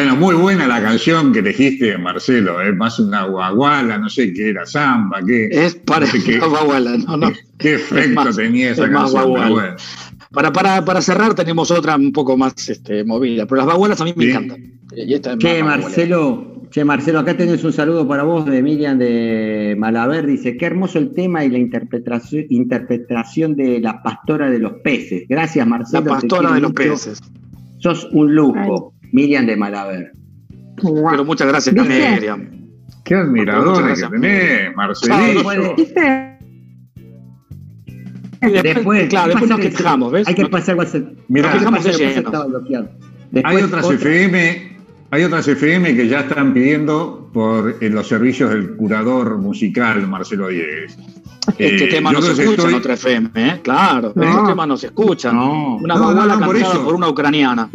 [0.00, 4.48] Bueno, muy buena la canción que elegiste, Marcelo, es más una guaguala, no sé qué
[4.48, 5.48] era, samba, qué.
[5.52, 7.30] Es para qué, guaguala, no, no.
[7.58, 9.36] Qué efecto tenía esa canción.
[10.30, 14.04] Para, para, para, cerrar tenemos otra un poco más este, movida, pero las bagualas a
[14.04, 14.72] mí me encantan.
[15.38, 20.26] che, Marcelo, che, Marcelo, acá tenés un saludo para vos de Miriam de Malaver.
[20.26, 25.24] Dice, qué hermoso el tema y la interpretación, interpretación de la pastora de los peces.
[25.28, 26.06] Gracias, Marcelo.
[26.06, 27.20] La pastora de los peces.
[27.80, 28.94] Sos un lujo.
[29.12, 30.12] Miriam de Malaver.
[30.76, 32.60] Pero muchas gracias, Miriam.
[33.04, 35.74] Qué admiradora que tenés, Marcelito.
[38.40, 40.28] Después, claro, después nos quejamos, ¿ves?
[40.28, 41.04] Hay que pasar WhatsApp.
[41.28, 42.90] Mira, estaba bloqueado.
[43.44, 44.78] hay otras FM,
[45.10, 50.96] hay otras FM que ya están pidiendo por los servicios del curador musical Marcelo Diegues.
[51.58, 53.60] Este tema no se escucha en otra FM, ¿eh?
[53.62, 55.32] Claro, este tema no se escucha.
[55.32, 56.84] No, una no, por, eso.
[56.84, 57.68] por una ucraniana.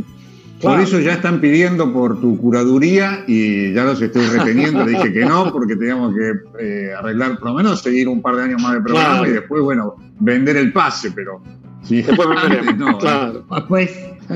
[0.62, 4.86] Por eso ya están pidiendo por tu curaduría y ya los estoy reteniendo.
[4.86, 8.36] Le dije que no, porque teníamos que eh, arreglar, por lo menos seguir un par
[8.36, 11.42] de años más de programa y después, bueno, vender el pase, pero.
[11.84, 12.28] Sí, después
[12.78, 13.46] no, claro.
[13.68, 13.92] Pues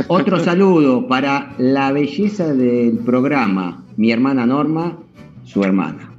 [0.07, 4.97] otro saludo para la belleza del programa, mi hermana Norma,
[5.45, 6.11] su hermana.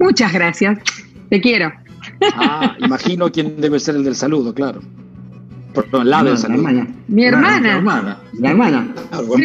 [0.00, 0.78] Muchas gracias,
[1.28, 1.72] te quiero.
[2.34, 4.80] Ah, imagino quién debe ser el del saludo, claro.
[5.74, 6.62] Perdón, la del saludo.
[6.62, 6.88] Mi hermana.
[7.08, 8.18] Mi hermana.
[8.32, 8.88] Mi hermana.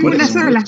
[0.04, 0.64] una sola.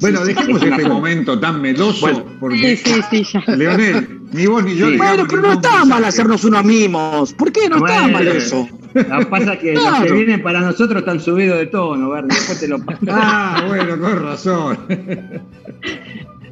[0.00, 2.26] Bueno, dejemos este momento tan meloso.
[2.38, 3.54] porque, sí, sí, sí, ya.
[3.54, 4.94] Leonel, ni vos ni yo.
[4.96, 7.32] bueno, pero no está mal hacernos unos mimos.
[7.32, 8.68] ¿Por qué no está mal eso?
[8.94, 12.28] Lo que pasa es que los que vienen para nosotros están subidos de tono, ¿verdad?
[12.28, 12.78] Después te lo
[13.10, 14.78] Ah, bueno, con razón.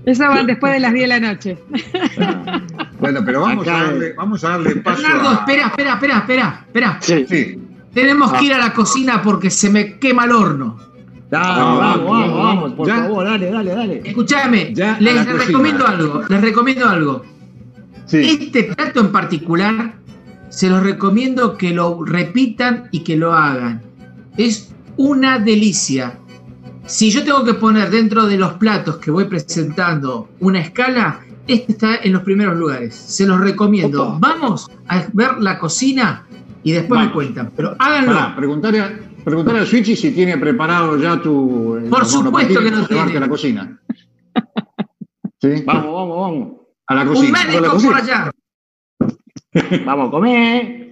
[0.05, 1.59] Eso va después de las 10 de la noche.
[3.01, 5.03] Bueno, pero vamos, a darle, vamos a darle paso.
[5.03, 6.99] Bernardo, espera, espera, espera, espera, espera.
[7.01, 7.27] Sí.
[7.29, 7.59] sí.
[7.95, 10.77] Tenemos que ir a la cocina porque se me quema el horno.
[11.31, 14.03] vamos, vamos, vamos, vamos, por favor, dale, dale, dale.
[14.05, 17.25] Escúchame, les, recomiendo algo, les recomiendo algo.
[18.11, 19.95] Este plato en particular,
[20.49, 23.83] se los recomiendo que lo repitan y que lo hagan.
[24.37, 26.19] Es una delicia.
[26.87, 31.73] Si yo tengo que poner dentro de los platos que voy presentando una escala, este
[31.73, 32.95] está en los primeros lugares.
[32.95, 34.19] Se los recomiendo.
[34.21, 36.27] Vamos a ver la cocina
[36.65, 37.53] y después me cuentan.
[37.55, 38.35] Pero háganlo.
[38.35, 41.77] preguntarle, a, preguntarle a Switchy si tiene preparado ya tu.
[41.77, 43.17] Eh, Por supuesto que no tiene.
[43.17, 43.81] a la cocina.
[45.41, 45.63] ¿Sí?
[45.65, 46.49] Vamos, vamos, vamos.
[46.87, 47.39] A la cocina.
[47.45, 48.31] Un médico por allá.
[49.85, 50.91] vamos a comer.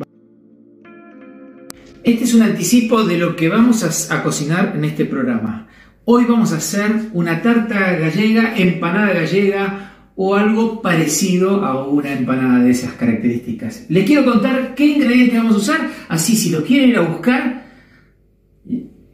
[2.04, 5.68] Este es un anticipo de lo que vamos a, a, cocinar en este programa.
[6.04, 12.62] Hoy vamos a hacer una tarta gallega, empanada gallega, o algo parecido a una empanada
[12.62, 13.87] de esas características.
[13.88, 17.66] Les quiero contar qué ingredientes vamos a usar, así si lo quieren ir a buscar,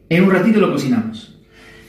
[0.09, 1.37] en un ratito lo cocinamos.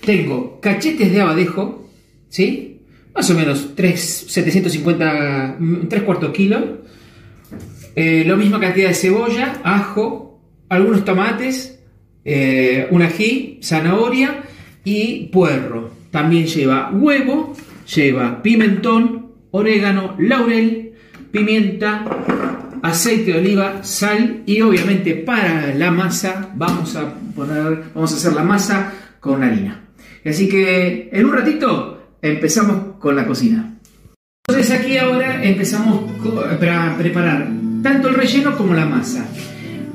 [0.05, 1.91] Tengo cachetes de abadejo,
[2.29, 2.83] ¿sí?
[3.15, 6.81] Más o menos 3, 750, 3 cuartos kilo.
[7.97, 11.81] Eh, lo misma cantidad de cebolla, ajo, algunos tomates,
[12.25, 14.43] eh, un ají, zanahoria
[14.85, 15.91] y puerro.
[16.11, 17.55] También lleva huevo,
[17.95, 20.93] lleva pimentón, orégano, laurel,
[21.31, 22.05] pimienta,
[22.83, 28.33] aceite de oliva, sal y obviamente para la masa vamos a poner, vamos a hacer
[28.33, 29.85] la masa con harina.
[30.25, 33.77] Así que en un ratito empezamos con la cocina.
[34.49, 36.11] Entonces aquí ahora empezamos
[36.49, 36.59] a
[36.99, 37.49] preparar
[37.83, 39.27] tanto el relleno como la masa.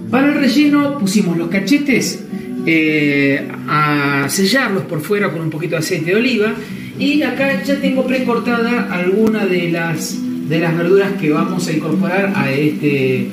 [0.10, 2.24] Para el relleno pusimos los cachetes
[2.66, 6.54] eh, a sellarlos por fuera con un poquito de aceite de oliva
[6.98, 12.34] y acá ya tengo precortada alguna de las, de las verduras que vamos a incorporar
[12.36, 13.28] a este,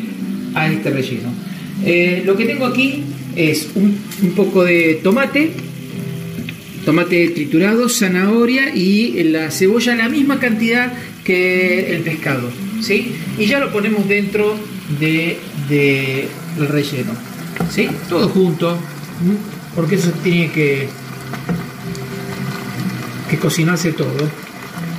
[0.55, 1.29] a este relleno.
[1.85, 3.05] Eh, lo que tengo aquí
[3.37, 3.97] es un,
[4.35, 5.53] poco de tomate,
[6.85, 10.93] tomate triturado, zanahoria y la cebolla la misma cantidad
[11.25, 12.51] que el pescado.
[12.81, 13.13] ¿sí?
[13.39, 14.57] Y ya lo ponemos dentro
[14.99, 15.37] del
[15.69, 17.13] de, relleno.
[17.71, 17.89] ¿sí?
[18.09, 18.77] Todo junto,
[19.77, 20.89] porque eso tiene que
[23.33, 24.25] que cocinase todo.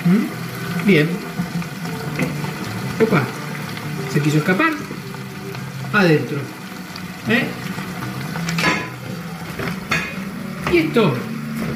[0.06, 0.88] ¿Mm?
[0.88, 1.08] Bien.
[3.00, 3.22] Opa,
[4.12, 4.74] se quiso escapar.
[5.94, 6.38] Adentro.
[7.30, 7.46] ¿Eh?
[10.74, 11.14] Y esto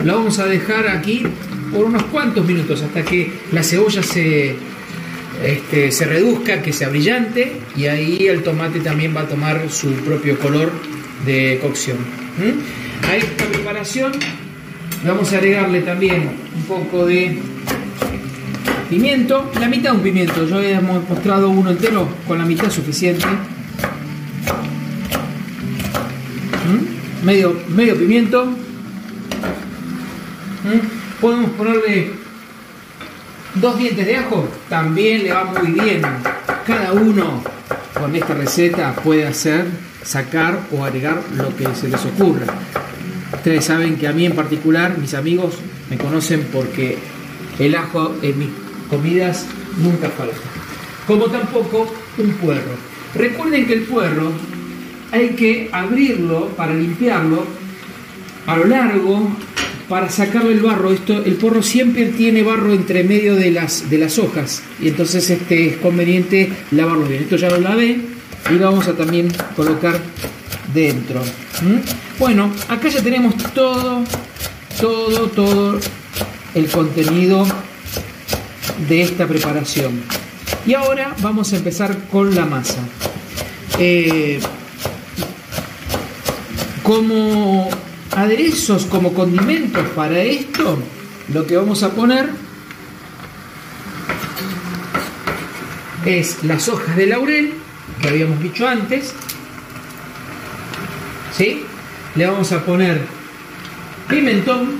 [0.03, 1.27] lo vamos a dejar aquí
[1.71, 4.55] por unos cuantos minutos hasta que la cebolla se,
[5.43, 9.91] este, se reduzca, que sea brillante y ahí el tomate también va a tomar su
[9.97, 10.71] propio color
[11.23, 11.97] de cocción.
[11.97, 13.13] ¿Mm?
[13.13, 14.13] Esta preparación
[15.05, 17.37] Vamos a agregarle también un poco de
[18.89, 20.47] pimiento, la mitad de un pimiento.
[20.47, 23.25] Yo he mostrado uno entero con la mitad suficiente.
[26.65, 27.25] ¿Mm?
[27.25, 28.45] Medio, medio pimiento.
[28.45, 28.55] ¿Mm?
[31.21, 32.11] Podemos ponerle
[33.55, 36.01] dos dientes de ajo, también le va muy bien.
[36.65, 37.41] Cada uno
[37.93, 39.65] con esta receta puede hacer,
[40.03, 42.47] sacar o agregar lo que se les ocurra.
[43.33, 45.55] Ustedes saben que a mí en particular, mis amigos
[45.89, 46.97] me conocen porque
[47.59, 48.49] el ajo en mis
[48.89, 49.45] comidas
[49.77, 50.37] nunca falta.
[51.05, 52.75] Como tampoco un puerro.
[53.15, 54.31] Recuerden que el puerro
[55.11, 57.45] hay que abrirlo para limpiarlo
[58.45, 59.29] a lo largo
[59.89, 60.91] para sacarle el barro.
[60.91, 65.29] Esto, el porro siempre tiene barro entre medio de las, de las hojas y entonces
[65.29, 67.23] este, es conveniente lavarlo bien.
[67.23, 67.97] Esto ya lo lavé
[68.49, 69.99] y lo vamos a también colocar
[70.73, 71.21] dentro.
[72.19, 74.03] Bueno, acá ya tenemos todo
[74.79, 75.79] todo, todo
[76.53, 77.45] el contenido
[78.87, 80.01] de esta preparación.
[80.65, 82.79] Y ahora vamos a empezar con la masa.
[83.79, 84.39] Eh,
[86.83, 87.69] como
[88.15, 90.79] aderezos, como condimentos para esto,
[91.33, 92.29] lo que vamos a poner
[96.05, 97.53] es las hojas de laurel
[98.01, 99.13] que habíamos dicho antes.
[101.35, 101.63] ¿Sí?
[102.17, 102.99] Le vamos a poner
[104.09, 104.71] pimentón.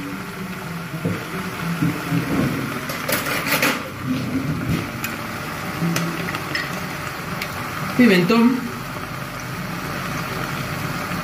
[7.95, 8.56] Pimentón.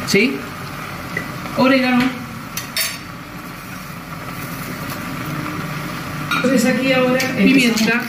[0.05, 0.37] ¿Sí?
[1.57, 2.03] Orégano.
[6.35, 8.03] Entonces aquí ahora pimienta.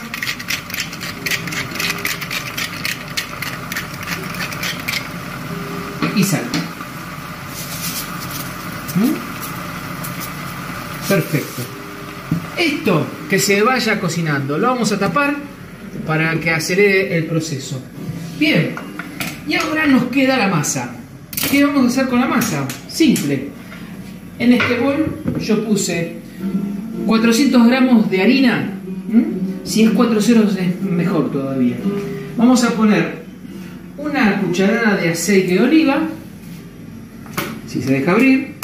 [6.15, 6.54] Y sal.
[11.07, 11.61] Perfecto.
[12.57, 15.35] Esto que se vaya cocinando lo vamos a tapar
[16.05, 17.81] para que acelere el proceso.
[18.39, 18.75] Bien,
[19.47, 20.95] y ahora nos queda la masa.
[21.51, 22.65] ¿Qué vamos a hacer con la masa?
[22.87, 23.49] Simple.
[24.39, 25.05] En este bol
[25.39, 26.15] yo puse
[27.05, 28.71] 400 gramos de harina.
[29.63, 31.75] Si es 4 ceros es mejor todavía.
[32.37, 33.25] Vamos a poner
[33.97, 36.01] una cucharada de aceite de oliva.
[37.67, 38.55] Si se deja abrir.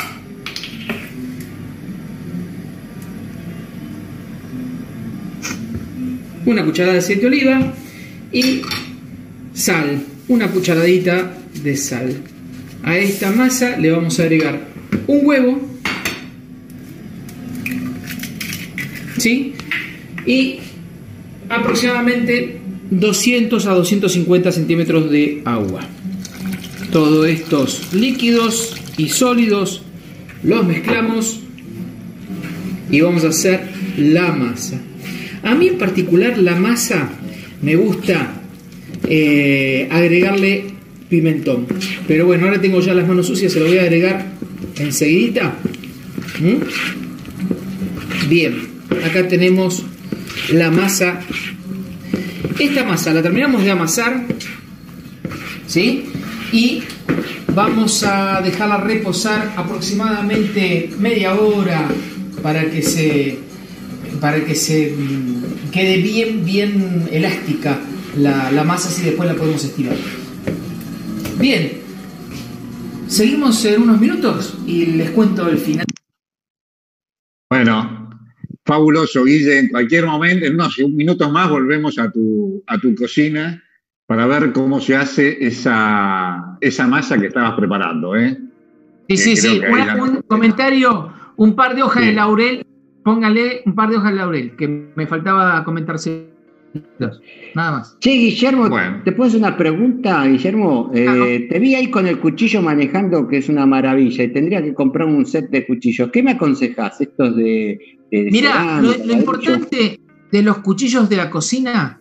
[6.45, 7.73] Una cucharada de aceite de oliva.
[8.31, 8.61] Y
[9.53, 10.03] sal.
[10.27, 12.15] Una cucharadita de sal.
[12.83, 14.71] A esta masa le vamos a agregar
[15.07, 15.61] un huevo,
[19.17, 19.53] ¿sí?
[20.25, 20.59] Y
[21.49, 25.81] aproximadamente 200 a 250 centímetros de agua.
[26.91, 29.83] Todos estos líquidos y sólidos
[30.43, 31.39] los mezclamos
[32.89, 33.61] y vamos a hacer
[33.97, 34.81] la masa.
[35.43, 37.09] A mí en particular la masa
[37.61, 38.41] me gusta
[39.07, 40.65] eh, agregarle
[41.09, 41.67] pimentón.
[42.07, 44.27] Pero bueno, ahora tengo ya las manos sucias, se lo voy a agregar
[44.79, 45.55] enseguida.
[46.39, 48.29] ¿Mm?
[48.29, 48.55] Bien,
[49.05, 49.83] acá tenemos
[50.53, 51.19] la masa.
[52.57, 54.23] Esta masa la terminamos de amasar,
[55.67, 56.05] ¿sí?
[56.51, 56.83] Y
[57.53, 61.87] vamos a dejarla reposar aproximadamente media hora
[62.41, 63.39] para que se
[64.21, 67.81] para que se mm, quede bien bien elástica
[68.17, 69.97] la, la masa si después la podemos estirar.
[71.39, 71.71] Bien,
[73.07, 75.85] seguimos en unos minutos y les cuento el final.
[77.49, 78.09] Bueno,
[78.65, 79.59] fabuloso, Guille.
[79.59, 83.61] En cualquier momento, en unos minutos más, volvemos a tu, a tu cocina
[84.05, 88.15] para ver cómo se hace esa, esa masa que estabas preparando.
[88.15, 88.37] ¿eh?
[89.09, 89.61] Sí, sí, sí.
[89.99, 92.65] Un, comentario, un par de hojas de laurel.
[93.03, 96.31] Póngale un par de hojas de laurel, que me faltaba comentarse
[97.53, 97.97] Nada más.
[97.99, 98.69] Sí, Guillermo,
[99.03, 100.89] te puedo hacer una pregunta, Guillermo.
[100.93, 104.73] Eh, te vi ahí con el cuchillo manejando, que es una maravilla, y tendría que
[104.73, 106.09] comprar un set de cuchillos.
[106.11, 107.01] ¿Qué me aconsejas?
[107.01, 107.77] Estos de.
[108.11, 109.99] Mira, lo, importante
[110.31, 111.99] de los cuchillos de la cocina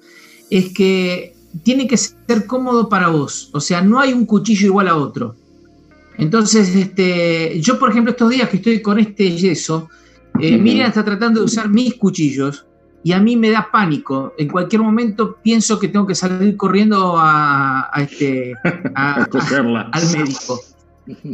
[0.50, 1.34] es que
[1.64, 3.50] tiene que ser cómodo para vos.
[3.52, 5.34] O sea, no hay un cuchillo igual a otro.
[6.16, 9.88] Entonces, este, yo, por ejemplo, estos días que estoy con este yeso,
[10.42, 12.66] eh, Miriam está tratando de usar mis cuchillos
[13.02, 14.34] y a mí me da pánico.
[14.36, 18.54] En cualquier momento pienso que tengo que salir corriendo a, este,
[18.94, 19.28] al
[20.12, 20.60] médico.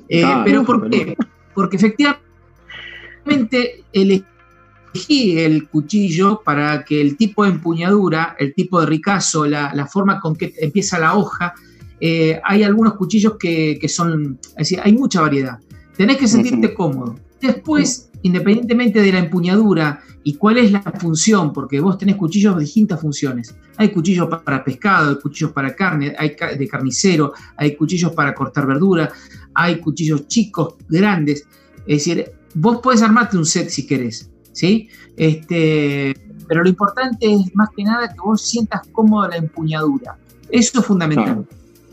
[0.08, 1.16] Eh, pero ¿por qué?
[1.54, 9.46] Porque efectivamente elegí el cuchillo para que el tipo de empuñadura, el tipo de ricazo,
[9.46, 11.54] la, forma con que empieza la hoja,
[12.00, 15.58] eh, hay algunos cuchillos que, son, es decir, hay mucha variedad.
[15.96, 17.16] Tenés que sentirte cómodo.
[17.40, 22.62] Después, independientemente de la empuñadura y cuál es la función, porque vos tenés cuchillos de
[22.62, 23.54] distintas funciones.
[23.76, 28.66] Hay cuchillos para pescado, hay cuchillos para carne, hay de carnicero, hay cuchillos para cortar
[28.66, 29.12] verdura,
[29.54, 31.46] hay cuchillos chicos, grandes.
[31.86, 34.88] Es decir, vos podés armarte un set si querés, ¿sí?
[35.16, 36.14] Este,
[36.48, 40.16] pero lo importante es más que nada que vos sientas cómoda la empuñadura.
[40.50, 41.46] Eso es fundamental.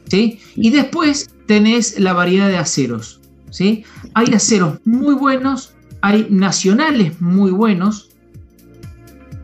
[0.08, 0.40] ¿sí?
[0.56, 3.22] Y después tenés la variedad de aceros.
[3.50, 3.86] ¿sí?
[4.14, 5.74] Hay aceros muy buenos,
[6.04, 8.10] hay nacionales muy buenos,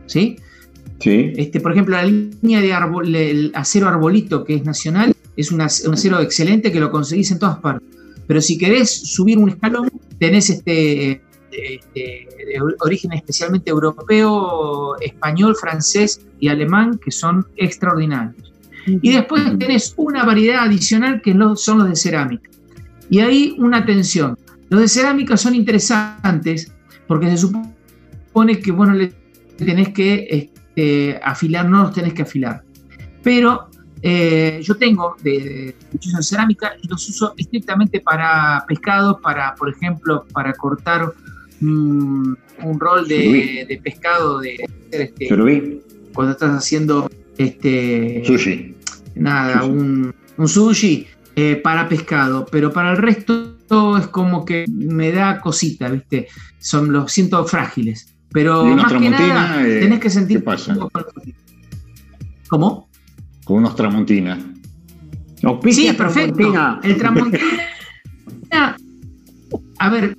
[0.04, 0.36] ¿sí?
[0.98, 1.32] Sí.
[1.38, 6.20] Este, por ejemplo, la línea de el acero arbolito, que es nacional, es un acero
[6.20, 7.88] excelente que lo conseguís en todas partes.
[8.26, 12.28] Pero si querés subir un escalón, tenés este, este
[12.80, 18.52] origen especialmente europeo, español, francés y alemán, que son extraordinarios.
[18.86, 22.50] Y después tenés una variedad adicional que son los de cerámica.
[23.08, 24.36] Y ahí una atención.
[24.70, 26.72] Los de cerámica son interesantes
[27.06, 29.12] porque se supone que bueno le
[29.58, 32.62] tenés que este, afilar, no los tenés que afilar.
[33.22, 33.68] Pero
[34.00, 39.68] eh, yo tengo de, cuchillos de cerámica y los uso estrictamente para pescado, para, por
[39.68, 41.12] ejemplo, para cortar
[41.60, 42.36] un
[42.78, 45.28] rol de, pescado de este,
[46.14, 48.76] cuando estás haciendo este sushi.
[49.16, 50.14] Nada, Un,
[50.46, 51.06] sushi
[51.36, 53.59] eh, para pescado, pero para el resto
[53.98, 56.28] es como que me da cosita, ¿viste?
[56.58, 58.14] Son los siento frágiles.
[58.32, 60.38] Pero más que nada, eh, tenés que sentir.
[60.38, 60.76] ¿Qué pasa?
[62.48, 62.90] ¿Cómo?
[63.50, 64.38] con unos tramontinas.
[65.70, 66.78] sí, perfecto.
[66.84, 67.42] El tramontina.
[69.78, 70.16] a ver,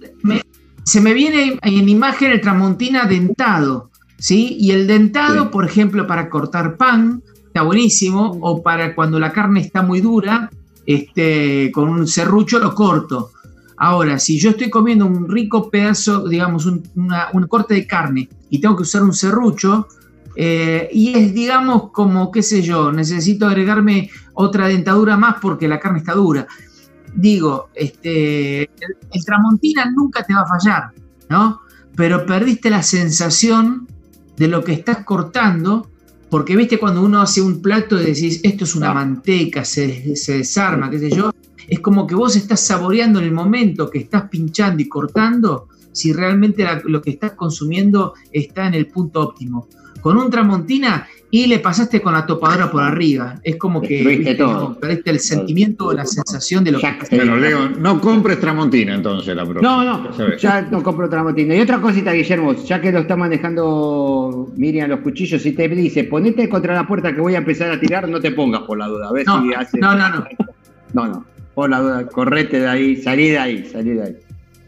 [0.84, 4.58] se me viene en imagen el tramontina dentado, ¿sí?
[4.60, 9.62] Y el dentado, por ejemplo, para cortar pan, está buenísimo, o para cuando la carne
[9.62, 10.50] está muy dura,
[10.86, 13.32] este, con un serrucho lo corto.
[13.84, 16.84] Ahora, si yo estoy comiendo un rico pedazo, digamos, un,
[17.34, 19.88] un corte de carne y tengo que usar un serrucho,
[20.36, 25.80] eh, y es, digamos, como, qué sé yo, necesito agregarme otra dentadura más porque la
[25.80, 26.46] carne está dura.
[27.16, 30.92] Digo, este, el, tramontina nunca te va a fallar,
[31.28, 31.62] ¿no?
[31.96, 33.88] Pero perdiste la sensación
[34.38, 35.90] de lo que estás cortando,
[36.30, 40.38] porque viste cuando uno hace un plato y decís, esto es una manteca, se, se
[40.38, 41.32] desarma, qué sé yo,
[41.72, 46.12] es como que vos estás saboreando en el momento que estás pinchando y cortando, si
[46.12, 49.70] realmente lo que estás consumiendo está en el punto óptimo
[50.02, 53.40] con un Tramontina y le pasaste con la topadora por arriba.
[53.42, 54.36] Es como que
[54.82, 59.34] perdiste el sentimiento o la sensación de lo que Pero Leo, no compres Tramontina entonces
[59.34, 59.84] la próxima.
[59.84, 61.56] No, no, ya no compro Tramontina.
[61.56, 66.04] Y otra cosita, Guillermo, ya que lo está manejando Miriam los cuchillos, si te dice,
[66.04, 68.88] ponete contra la puerta que voy a empezar a tirar, no te pongas por la
[68.88, 69.08] duda.
[69.08, 69.80] A ver no, si hace...
[69.80, 70.26] no, no, no.
[70.94, 74.18] No, no, por la duda, correte de ahí, salí de ahí, salí de ahí.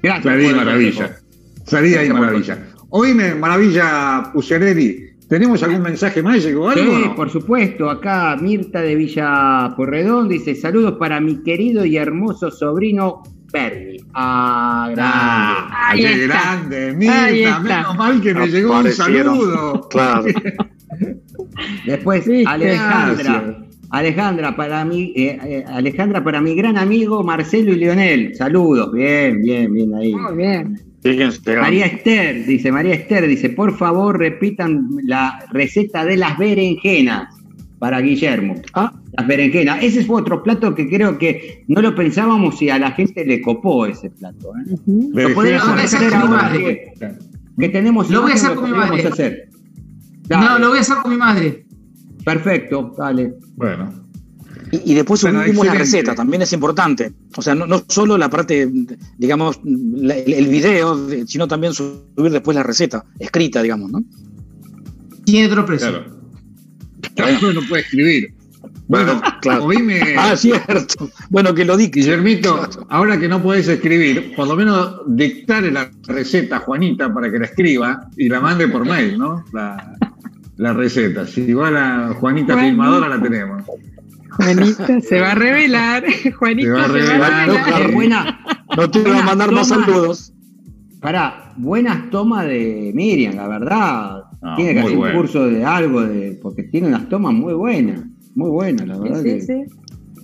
[0.02, 0.24] Gracias.
[0.24, 1.18] Salí maravilla.
[1.66, 2.58] Salí de ahí, maravilla.
[2.90, 5.14] Oíme, maravilla Pucerelli.
[5.30, 6.44] ¿Tenemos algún mensaje más?
[6.44, 6.96] ¿Llegó algo?
[6.96, 7.90] Sí, por supuesto.
[7.90, 14.04] Acá Mirta de Villa Porredón dice: Saludos para mi querido y hermoso sobrino Bernie.
[14.14, 16.04] Ah, grande.
[16.04, 17.60] qué grande, Mirta.
[17.62, 19.88] Menos mal que me llegó un saludo.
[19.90, 20.26] Claro.
[21.86, 23.64] Después, Alejandra.
[23.94, 28.34] Alejandra para mi, eh, eh, Alejandra para mi gran amigo Marcelo y Leonel.
[28.34, 28.92] Saludos.
[28.92, 30.16] Bien, bien, bien ahí.
[30.16, 30.82] Muy bien.
[31.62, 37.36] María Esther, dice María Esther, dice, por favor repitan la receta de las berenjenas
[37.78, 38.56] para Guillermo.
[38.74, 39.84] Ah, las berenjenas.
[39.84, 43.44] Ese fue otro plato que creo que no lo pensábamos y a la gente le
[43.44, 44.54] copó ese plato.
[44.56, 44.76] ¿eh?
[44.88, 46.94] Lo podemos hacer ahora que,
[47.60, 48.10] que, tenemos.
[48.10, 49.04] Lo voy a hacer con mi madre.
[50.32, 51.64] No, lo voy a hacer con mi madre.
[52.24, 53.36] Perfecto, dale.
[53.56, 54.04] Bueno.
[54.72, 57.12] Y, después subimos la receta, también es importante.
[57.38, 58.68] O sea, no, no solo la parte,
[59.18, 64.04] digamos, el, video, sino también subir después la receta, escrita, digamos, ¿no?
[65.26, 66.06] Tiene otro precio.
[67.16, 67.54] Claro.
[67.54, 68.34] no puede escribir.
[68.88, 69.68] Bueno, claro.
[70.18, 71.10] Ah, cierto.
[71.30, 71.88] Bueno, que lo di.
[71.88, 77.32] Guillermito, ahora que no puedes escribir, por lo menos dictare la receta a Juanita para
[77.32, 79.44] que la escriba y la mande por mail, ¿no?
[79.54, 79.98] La,
[80.58, 81.26] la receta.
[81.26, 83.64] Si igual a Juanita Filmadora la tenemos.
[84.32, 86.04] Juanita se va a revelar.
[86.38, 87.92] Juanita se va a revelar.
[87.94, 88.40] buena,
[88.76, 90.34] no te voy a mandar más saludos.
[91.00, 94.24] Pará, buenas tomas de Miriam, la verdad.
[94.56, 98.04] tiene que hacer un curso de algo, de, porque tiene unas tomas muy buenas.
[98.36, 99.22] Muy buenas, la verdad.
[99.22, 99.64] Sí, sí.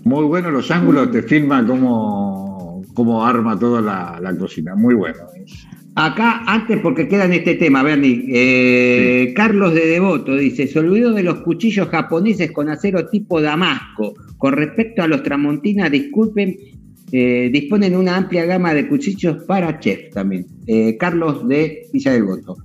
[0.06, 4.74] Muy buenos los ángulos, te filma cómo, cómo arma toda la, la cocina.
[4.76, 5.20] Muy bueno.
[6.02, 11.12] Acá, antes, porque queda en este tema, Bernie, eh, Carlos de Devoto dice, se olvidó
[11.12, 14.14] de los cuchillos japoneses con acero tipo Damasco.
[14.38, 16.56] Con respecto a los Tramontina, disculpen,
[17.12, 20.48] eh, disponen una amplia gama de cuchillos para chef también.
[20.68, 22.56] Eh, Carlos de Villa del Voto.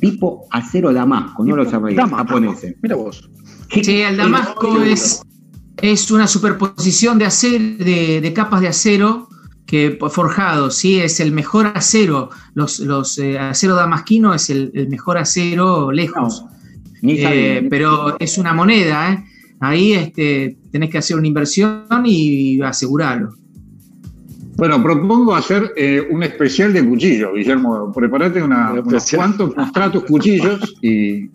[0.00, 2.76] Tipo acero Damasco, no lo sabéis, japoneses.
[2.80, 3.28] Mira vos.
[3.68, 5.20] Sí, el Damasco es,
[5.82, 9.28] es una superposición de, acero, de capas de acero
[9.74, 12.30] que forjado, sí, es el mejor acero.
[12.54, 16.44] Los, los eh, acero damasquino es el, mejor acero lejos.
[17.02, 19.24] Eh, pero es una moneda, ¿eh?
[19.58, 23.34] Ahí este, tenés que hacer una inversión y asegurarlo.
[24.56, 25.72] Bueno, propongo hacer
[26.08, 27.90] un especial de cuchillos, Guillermo.
[27.92, 31.30] Preparate una, unos cuantos, unos cuchillos y,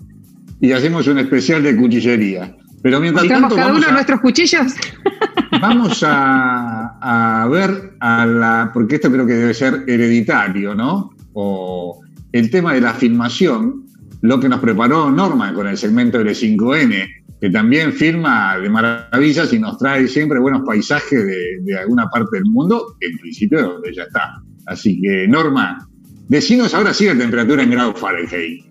[0.62, 2.56] y hacemos un especial de cuchillería.
[2.82, 3.56] Pero mientras tanto.
[3.56, 4.74] cada uno nuestros cuchillos?
[5.62, 8.72] Vamos a, ver a la.
[8.74, 11.12] Porque esto creo que debe ser hereditario, ¿no?
[11.34, 12.02] O
[12.32, 13.86] el tema de la filmación,
[14.22, 17.08] lo que nos preparó Norma con el segmento del 5N,
[17.42, 21.26] que también firma de maravillas y nos trae siempre buenos paisajes
[21.66, 24.42] de, alguna parte del mundo, en principio de donde ya está.
[24.68, 25.90] Así que, Norma,
[26.30, 28.64] Decinos ahora sí la temperatura en grados Fahrenheit.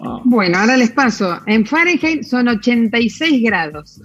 [0.00, 0.20] Ah.
[0.24, 1.40] Bueno, ahora les paso.
[1.46, 4.00] En Fahrenheit son 86 grados.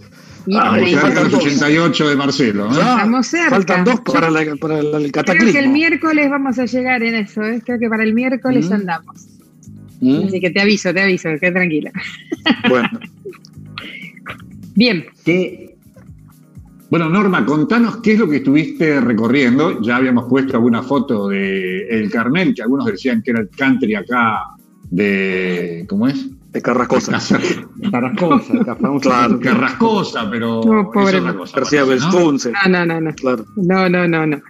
[0.54, 2.68] Ah, faltan 88 de Marcelo.
[2.68, 2.72] ¿eh?
[2.72, 3.50] Estamos cerca.
[3.50, 5.52] Faltan dos para, la, para el cataclismo.
[5.52, 7.44] Creo que el miércoles vamos a llegar en eso.
[7.44, 7.62] ¿eh?
[7.64, 8.74] Creo que para el miércoles mm.
[8.74, 9.28] andamos.
[10.02, 10.28] Mm.
[10.28, 11.92] Así que te aviso, te aviso, quédate tranquila.
[12.70, 12.90] Bueno.
[14.76, 15.06] Bien.
[16.90, 19.82] Bueno, Norma, contanos qué es lo que estuviste recorriendo.
[19.82, 23.96] Ya habíamos puesto alguna foto de El Carmel, que algunos decían que era el country
[23.96, 24.42] acá
[24.90, 25.86] de.
[25.88, 26.28] ¿Cómo es?
[26.52, 27.20] De Carrascosa.
[27.92, 28.54] Carrascosa,
[29.02, 29.40] claro.
[29.40, 30.62] Carrascosa, pero.
[30.66, 31.22] No, pobre.
[31.22, 33.14] García No, no, no, no.
[33.14, 33.46] Claro.
[33.56, 34.42] No, no, no, no.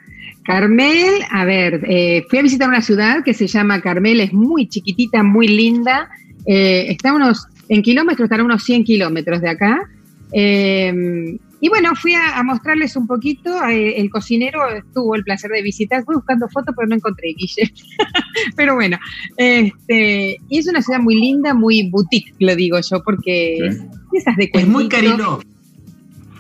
[0.44, 4.68] Carmel, a ver, eh, fui a visitar una ciudad que se llama Carmel, es muy
[4.68, 6.10] chiquitita, muy linda.
[6.46, 9.90] Eh, está unos, en kilómetros, estará unos 100 kilómetros de acá.
[10.32, 13.64] Eh, y bueno, fui a, mostrarles un poquito.
[13.68, 14.62] Eh, el cocinero
[14.94, 16.04] tuvo el placer de visitar.
[16.06, 17.74] Fui buscando fotos, pero no encontré, Guille.
[18.56, 18.98] pero bueno,
[19.36, 23.58] este, y es una ciudad muy linda, muy boutique, lo digo yo, porque
[24.14, 25.42] esas de Es muy carilo.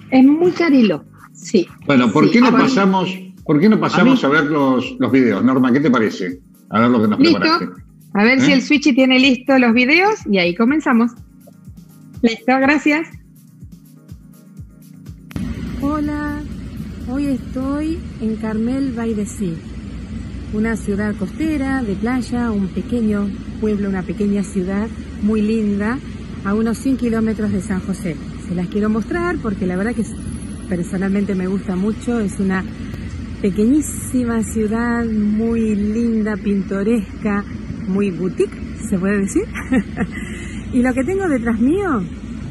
[0.09, 1.67] Es muy carilo, sí.
[1.85, 5.43] Bueno, ¿por qué no pasamos, ¿por qué no pasamos a, ver los, los videos?
[5.43, 6.39] Norma, ¿qué te parece?
[6.69, 7.73] A ver lo que nos ¿Listo?
[8.13, 8.55] A ver si ¿Eh?
[8.55, 11.11] el Switch tiene listo los videos y ahí comenzamos.
[12.21, 13.18] Listo, gracias.
[15.81, 16.41] Hola,
[17.09, 18.93] hoy estoy en Carmel
[19.25, 19.53] Sea,
[20.53, 23.29] una ciudad costera de playa, un pequeño
[23.61, 24.89] pueblo, una pequeña ciudad
[25.23, 25.97] muy linda,
[26.43, 28.17] a unos 100 kilómetros de San José.
[28.45, 30.03] Se las quiero mostrar porque la verdad que
[30.67, 32.65] personalmente me gusta mucho, es una
[33.41, 37.45] pequeñísima ciudad muy linda, pintoresca,
[37.87, 38.51] muy boutique,
[38.89, 39.43] se puede decir.
[40.73, 42.03] y lo que tengo detrás mío,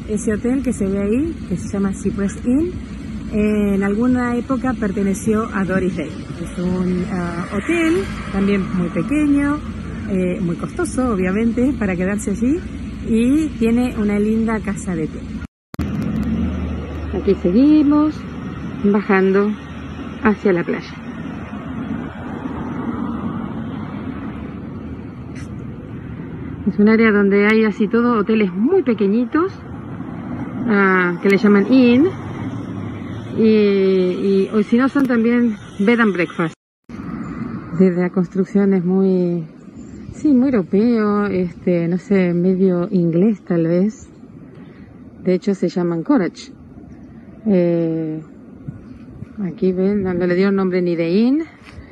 [0.07, 2.88] ese hotel que se ve ahí, que se llama Cypress Inn,
[3.31, 6.09] en alguna época perteneció a Doris Day.
[6.41, 9.57] Es un ah, hotel también muy pequeño,
[10.09, 12.59] eh, muy costoso obviamente para quedarse allí
[13.07, 15.19] y tiene una linda casa de té.
[17.13, 18.15] Aquí seguimos
[18.83, 19.51] bajando
[20.23, 20.93] hacia la playa.
[26.67, 29.51] Es un área donde hay así todo hoteles muy pequeñitos
[30.67, 32.07] ah, que le llaman inn
[33.37, 36.53] y, y si no son también bed and breakfast.
[37.79, 39.45] Desde la construcción es muy,
[40.13, 44.09] sí, muy europeo, este, no sé, medio inglés tal vez.
[45.23, 46.51] De hecho se llaman Courage.
[47.45, 48.21] Eh,
[49.43, 51.43] aquí ven, no le dieron nombre ni de inn,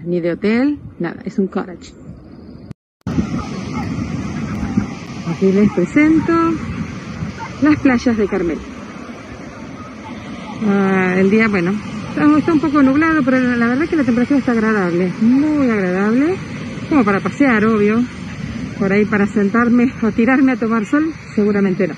[0.03, 1.93] ni de hotel, nada, es un cottage.
[5.27, 6.33] Aquí les presento
[7.61, 8.57] las playas de Carmel.
[10.65, 11.71] Ah, el día, bueno,
[12.37, 16.35] está un poco nublado, pero la verdad es que la temperatura está agradable, muy agradable,
[16.89, 18.01] como para pasear, obvio.
[18.79, 21.95] Por ahí para sentarme o tirarme a tomar sol, seguramente no.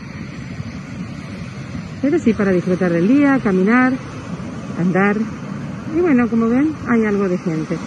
[2.01, 3.93] Pero sí para disfrutar del día, caminar,
[4.77, 5.17] andar.
[5.95, 7.77] Y bueno, como ven, hay algo de gente.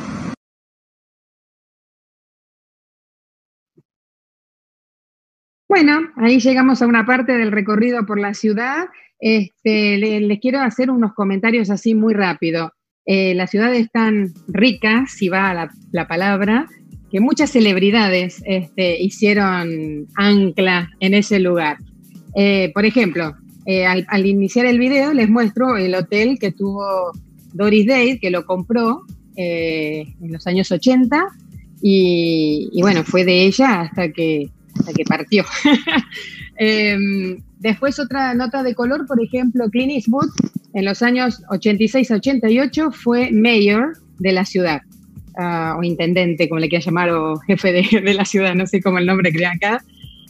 [5.68, 8.89] Bueno, ahí llegamos a una parte del recorrido por la ciudad
[9.23, 12.73] este, les quiero hacer unos comentarios así muy rápido.
[13.07, 16.66] Eh, la ciudad es tan rica, si va la, la palabra,
[17.09, 21.77] que muchas celebridades este, hicieron ancla en ese lugar.
[22.35, 27.12] Eh, por ejemplo, eh, al, iniciar el video les muestro el hotel que tuvo
[27.53, 29.03] Doris Day, que lo compró
[29.37, 31.27] en los años 80
[31.81, 35.45] y, y, bueno, fue de ella hasta que, hasta que partió.
[37.62, 40.30] Después otra nota de color, por ejemplo, Clint Eastwood
[40.74, 44.80] en los años 86-88 fue mayor de la ciudad,
[45.38, 48.98] ah, o intendente, como le quiera llamar, o jefe de, la ciudad, no sé cómo
[48.98, 49.84] el nombre crea acá.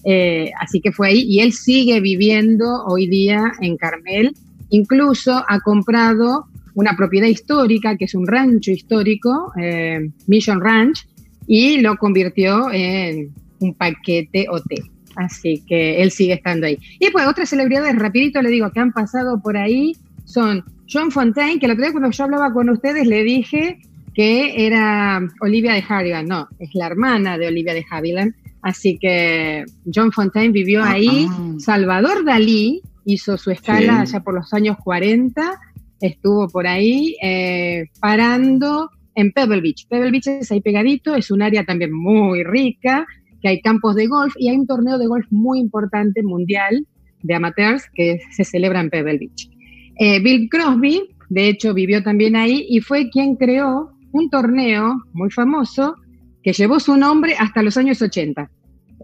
[0.04, 4.34] Eh, así que fue ahí y él sigue viviendo hoy día en Carmel.
[4.68, 11.06] Incluso ha comprado una propiedad histórica, que es un rancho histórico, eh, Mission Ranch,
[11.46, 14.91] y lo convirtió en un paquete hotel.
[15.16, 16.78] Así que él sigue estando ahí.
[16.98, 21.58] Y después otras celebridades, rapidito le digo, que han pasado por ahí, son John Fontaine,
[21.58, 23.80] que el otro día cuando yo hablaba con ustedes le dije
[24.14, 26.28] que era Olivia de Havilland.
[26.28, 28.34] No, es la hermana de Olivia de Havilland.
[28.62, 31.26] Así que John Fontaine vivió ah, ahí.
[31.28, 31.54] Ah.
[31.58, 35.58] Salvador Dalí hizo su escala allá por los años 40.
[36.00, 39.86] Estuvo por ahí eh, parando en Pebble Beach.
[39.88, 43.06] Pebble Beach es ahí pegadito, es un área también muy rica
[43.43, 46.86] que hay campos de golf y hay un torneo de golf muy importante mundial
[47.22, 49.51] de amateurs que se celebra en Pebble Beach.
[49.99, 55.30] Eh, Bill Crosby, de hecho, vivió también ahí y fue quien creó un torneo muy
[55.30, 55.97] famoso
[56.43, 58.51] que llevó su nombre hasta los años 80.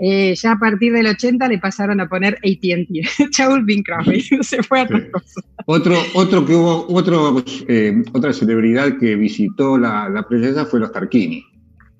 [0.00, 3.02] Eh, ya a partir del 80 le pasaron a poner AT&T.
[3.30, 5.40] Chau Bing Crosby, se fue a otra cosa.
[5.66, 10.92] Otro, otro que hubo, otro, eh, otra celebridad que visitó la, la princesa fue los
[10.92, 11.44] Tarquini.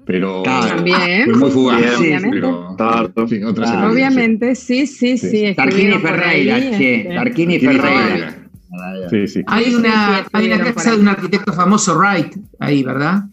[0.09, 1.81] Pero también, fue muy fugaz.
[1.81, 2.31] Sí, obviamente.
[2.41, 5.29] Pero, sí, otra Ah, obviamente, sí, sí, sí.
[5.31, 5.55] sí.
[5.55, 7.15] Tarquini Ferreira, ahí, che, este.
[7.15, 7.83] Tarquini Ferreira.
[7.83, 9.09] Ferreira.
[9.11, 9.43] Sí, sí.
[9.47, 13.25] Hay Sí, sí, una, hay una casa de un arquitecto famoso, Wright, ahí, ¿verdad?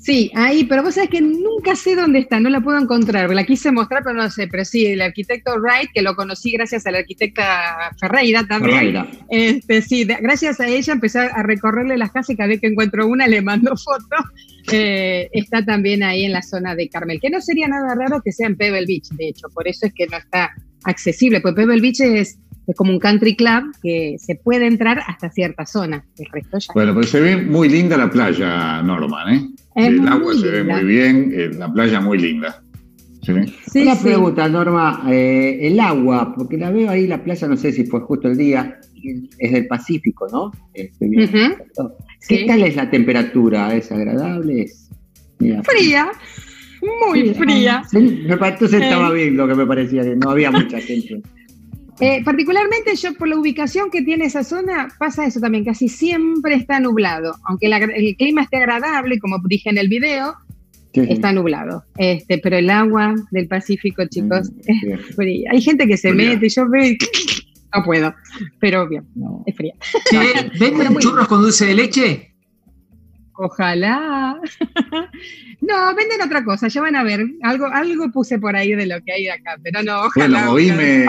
[0.00, 3.32] Sí, ahí, pero vos sabés que nunca sé dónde está, no la puedo encontrar.
[3.32, 4.48] La quise mostrar, pero no sé.
[4.48, 8.74] Pero sí, el arquitecto Wright, que lo conocí gracias a la arquitecta Ferreira también.
[8.78, 9.06] Ferreira.
[9.30, 12.66] Este, sí, de- gracias a ella empecé a recorrerle las casas y cada vez que
[12.66, 14.16] encuentro una le mando foto.
[14.70, 18.32] Eh, está también ahí en la zona de Carmel, que no sería nada raro que
[18.32, 20.50] sea en Pebble Beach, de hecho, por eso es que no está
[20.84, 25.30] accesible, pues Pebble Beach es, es como un country club que se puede entrar hasta
[25.30, 26.72] cierta zona, el resto ya.
[26.74, 29.48] Bueno, pero se ve muy linda la playa, Norman, ¿eh?
[29.74, 32.62] Es el agua se ve muy bien, eh, la playa muy linda.
[33.22, 33.32] ¿Sí?
[33.72, 34.02] Sí, Una sí.
[34.04, 35.04] pregunta, Norma.
[35.08, 38.36] eh, el agua, porque la veo ahí, la playa, no sé si fue justo el
[38.36, 38.80] día,
[39.38, 40.50] es del Pacífico, ¿no?
[40.74, 41.24] Este, bien.
[41.28, 41.90] Ujú.
[42.28, 42.46] ¿Qué Sí.
[42.46, 43.74] tal es la temperatura?
[43.74, 44.62] ¿Es agradable?
[44.62, 44.88] ¿Es
[45.38, 46.10] mira, Fría,
[47.08, 47.82] muy Sí, fría.
[47.90, 47.96] sí,
[48.28, 48.84] entonces Eh.
[48.84, 51.20] estaba bien lo que me parecía, que no había mucha gente.
[52.00, 56.54] Eh, particularmente yo por la ubicación que tiene esa zona pasa eso también, casi siempre
[56.54, 60.34] está nublado, aunque la- el clima esté agradable, como dije en el video,
[60.94, 61.12] Sí, sí.
[61.12, 61.84] está nublado.
[61.98, 65.50] Este, pero el agua del Pacífico, chicos, Mm, es fría.
[65.52, 66.30] Hay gente que se Fría.
[66.30, 66.82] mete, yo veo
[67.74, 68.14] no puedo,
[68.60, 69.42] pero bien, No.
[69.46, 69.74] es fría.
[70.60, 72.28] ¿Venden churros con dulce de leche?
[73.34, 74.36] Ojalá.
[75.60, 77.24] no, venden otra cosa, ya van a ver.
[77.42, 80.46] Algo, algo puse por ahí de lo que hay acá, pero no, ojalá.
[80.48, 81.06] Bueno, oíme,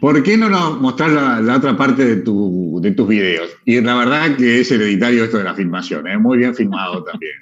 [0.00, 3.50] ¿por qué no nos mostrás la, la otra parte de, tu, de tus videos?
[3.64, 6.18] Y la verdad que es hereditario esto de la filmación, ¿eh?
[6.18, 7.32] muy bien filmado también.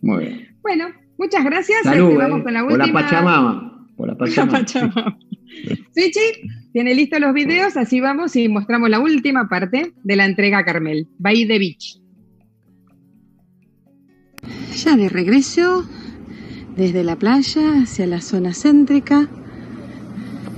[0.00, 0.56] Muy bien.
[0.62, 0.86] Bueno,
[1.18, 1.82] muchas gracias.
[1.84, 3.00] Salud, Este, vamos eh, con la por la última.
[3.02, 3.86] Pachamama.
[3.96, 4.58] Por la La Pachamama.
[4.58, 5.18] Pachamama.
[5.92, 10.58] Switchy, tiene listos los videos, así vamos y mostramos la última parte de la entrega
[10.58, 12.00] a Carmel, By the Beach.
[14.76, 15.88] Ya de regreso
[16.76, 19.28] desde la playa hacia la zona céntrica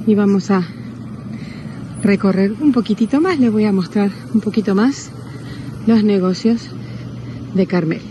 [0.07, 0.67] y vamos a
[2.03, 5.13] recorrer un poquitito más, les voy a mostrar un poquito más
[5.87, 6.71] los negocios
[7.55, 8.03] de Carmel.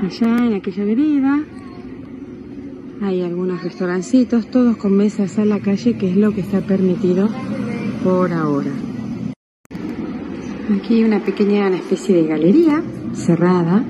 [0.00, 1.44] Allá en aquella vereda
[3.02, 7.28] hay algunos restaurancitos, todos con mesas a la calle, que es lo que está permitido
[8.02, 8.70] por ahora.
[10.76, 12.82] Aquí una pequeña especie de galería
[13.14, 13.84] cerrada.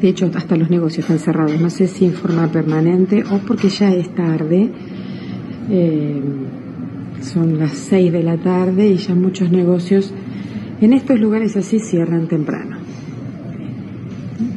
[0.00, 1.60] De hecho, hasta los negocios están cerrados.
[1.60, 4.70] No sé si en forma permanente o porque ya es tarde.
[5.70, 6.22] Eh,
[7.20, 10.12] son las 6 de la tarde y ya muchos negocios
[10.80, 12.76] en estos lugares así cierran temprano.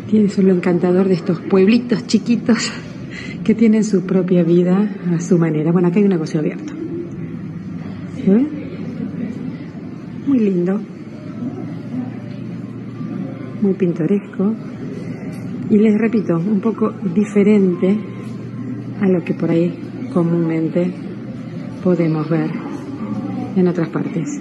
[0.10, 2.72] Tiene eso lo encantador de estos pueblitos chiquitos
[3.44, 5.72] que tienen su propia vida a su manera.
[5.72, 6.74] Bueno, acá hay un negocio abierto.
[8.16, 8.48] ¿Se ve?
[10.28, 10.80] Muy lindo.
[13.62, 14.54] Muy pintoresco.
[15.70, 17.98] Y les repito, un poco diferente
[19.00, 19.74] a lo que por ahí
[20.14, 20.92] comúnmente
[21.84, 22.52] podemos ver
[23.56, 24.40] en otras partes.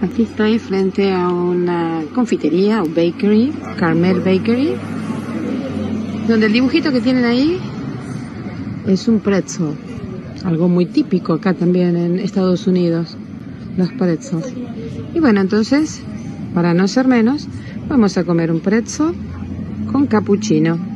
[0.00, 4.74] Aquí estoy frente a una confitería o bakery, Carmel Bakery,
[6.26, 7.58] donde el dibujito que tienen ahí
[8.86, 9.74] es un pretzel,
[10.44, 13.16] algo muy típico acá también en Estados Unidos,
[13.76, 14.52] los pretzels.
[15.14, 16.00] Y bueno, entonces,
[16.54, 17.48] para no ser menos,
[17.88, 19.12] vamos a comer un pretzel
[19.92, 20.95] con cappuccino.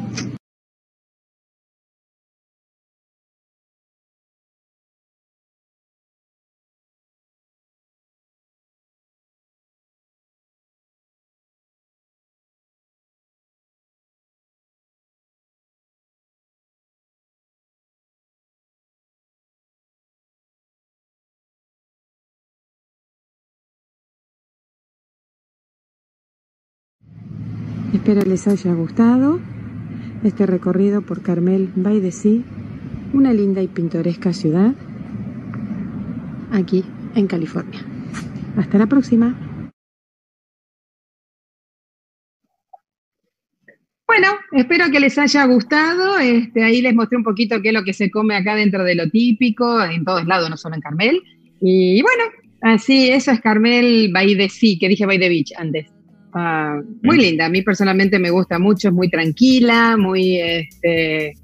[28.01, 29.39] Espero les haya gustado
[30.25, 31.69] este recorrido por Carmel
[32.11, 32.41] Sea,
[33.13, 34.75] una linda y pintoresca ciudad
[36.51, 36.83] aquí
[37.15, 37.79] en California.
[38.57, 39.39] Hasta la próxima.
[44.07, 46.19] Bueno, espero que les haya gustado.
[46.19, 48.95] Este, ahí les mostré un poquito qué es lo que se come acá dentro de
[48.95, 51.23] lo típico, en todos lados, no solo en Carmel.
[51.61, 52.25] Y bueno,
[52.63, 54.11] así, eso es Carmel
[54.49, 56.00] Sea, que dije the beach antes.
[56.33, 61.35] Ah, muy linda, a mí personalmente me gusta mucho, es muy tranquila, muy, este,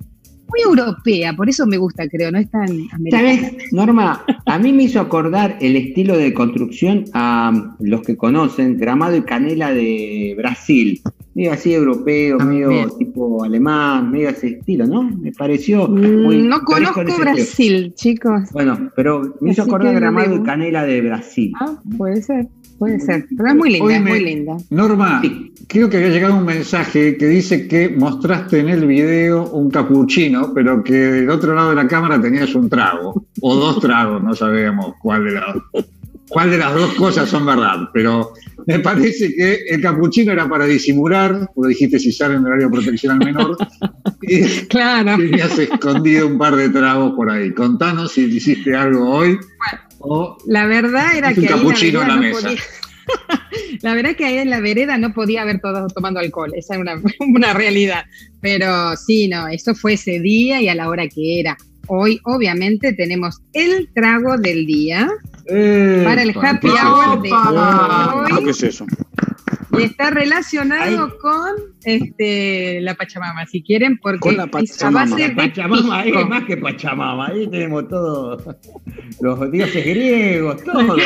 [0.49, 3.11] muy europea, por eso me gusta, creo, no es tan americana.
[3.11, 4.24] ¿Sabes, Norma?
[4.47, 9.22] A mí me hizo acordar el estilo de construcción a los que conocen Gramado y
[9.22, 11.01] Canela de Brasil.
[11.34, 15.03] medio así europeo, medio tipo alemán, medio ese estilo, ¿no?
[15.03, 16.43] Me pareció mm, muy.
[16.43, 18.51] No conozco Brasil, chicos.
[18.53, 21.53] Bueno, pero me hizo acordar Gramado y Canela de Brasil.
[21.61, 22.47] Ah, puede ser.
[22.79, 24.57] Puede ser, pero es muy linda, es muy linda.
[24.70, 25.22] Norma,
[25.66, 30.53] creo que había llegado un mensaje que dice que mostraste en el video un capuchino,
[30.55, 34.35] pero que del otro lado de la cámara tenías un trago, o dos tragos, no
[34.35, 35.41] sabemos cuál de,
[36.29, 38.33] cuál de las dos cosas son verdad, pero
[38.66, 42.72] me parece que el capuchino era para disimular, porque dijiste si sale en horario de
[42.72, 43.57] protección al menor,
[44.22, 45.16] y claro.
[45.16, 47.53] tenías escondido un par de tragos por ahí.
[47.55, 49.39] Contanos si hiciste algo hoy.
[50.47, 51.42] La verdad era que.
[51.42, 52.51] la mesa.
[53.82, 56.80] la verdad que ahí en la vereda no podía haber todos tomando alcohol, esa es
[56.80, 58.05] una, una realidad.
[58.40, 61.57] Pero sí, no, eso fue ese día y a la hora que era.
[61.88, 65.09] Hoy, obviamente, tenemos el trago del día
[65.49, 68.44] eh, para el happy hour de hoy.
[68.44, 68.86] ¿Qué es eso?
[69.73, 71.55] Y está relacionado con
[71.85, 77.29] este, la Pachamama, si quieren, porque con la Pachamama, la Pachamama es más que Pachamama,
[77.29, 78.43] ahí tenemos todos
[79.21, 81.01] los dioses griegos, todos.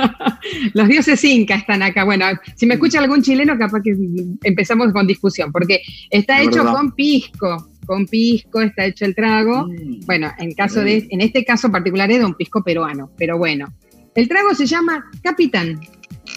[0.74, 2.04] los dioses incas están acá.
[2.04, 2.26] Bueno,
[2.56, 3.94] si me escucha algún chileno, capaz que
[4.42, 5.80] empezamos con discusión, porque
[6.10, 9.66] está hecho con pisco, con pisco está hecho el trago.
[9.66, 10.06] Mm.
[10.06, 13.66] Bueno, en, caso de, en este caso particular es de un pisco peruano, pero bueno.
[14.14, 15.80] El trago se llama Capitán,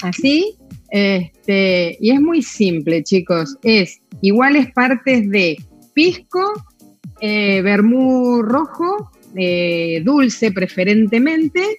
[0.03, 0.55] así,
[0.93, 3.57] este, y es muy simple, chicos.
[3.63, 5.57] Es iguales partes de
[5.95, 6.53] pisco,
[7.19, 7.63] eh,
[8.43, 11.77] rojo, eh, dulce preferentemente,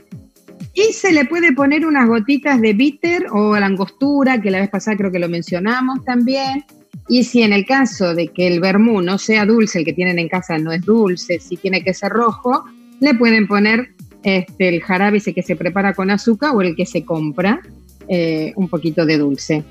[0.75, 4.69] y se le puede poner unas gotitas de bitter o la angostura, que la vez
[4.69, 6.65] pasada creo que lo mencionamos también.
[7.09, 10.19] Y si en el caso de que el vermú no sea dulce, el que tienen
[10.19, 12.65] en casa no es dulce, si tiene que ser rojo,
[12.99, 13.91] le pueden poner
[14.25, 17.61] este, el jarabe ese que se prepara con azúcar o el que se compra,
[18.09, 19.65] eh, un poquito de dulce.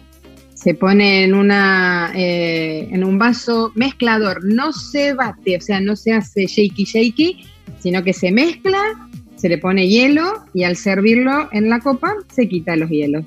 [0.53, 5.95] Se pone en, una, eh, en un vaso mezclador, no se bate, o sea, no
[5.95, 7.45] se hace shaky shaky,
[7.79, 8.79] sino que se mezcla,
[9.35, 13.25] se le pone hielo y al servirlo en la copa se quita los hielos.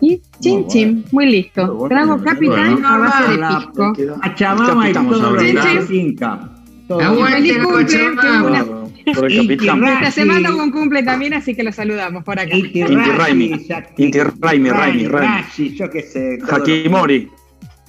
[0.00, 1.86] Y chin chin, muy listo.
[1.88, 3.92] Trago capitán a base de pisco.
[4.22, 5.44] Achabama y todo
[5.92, 6.50] inca.
[6.88, 8.81] Feliz cumple,
[9.14, 9.84] por el capitán.
[9.84, 12.56] Esta semana un cumple también, así que lo saludamos por acá.
[12.56, 13.66] Inti Raimi.
[13.98, 15.74] Inti Raimi, Raimi, Raimi.
[15.76, 16.38] Yo qué sé.
[16.48, 17.28] Hakimori.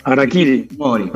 [0.05, 0.67] Arakiri.
[0.77, 1.09] Mori.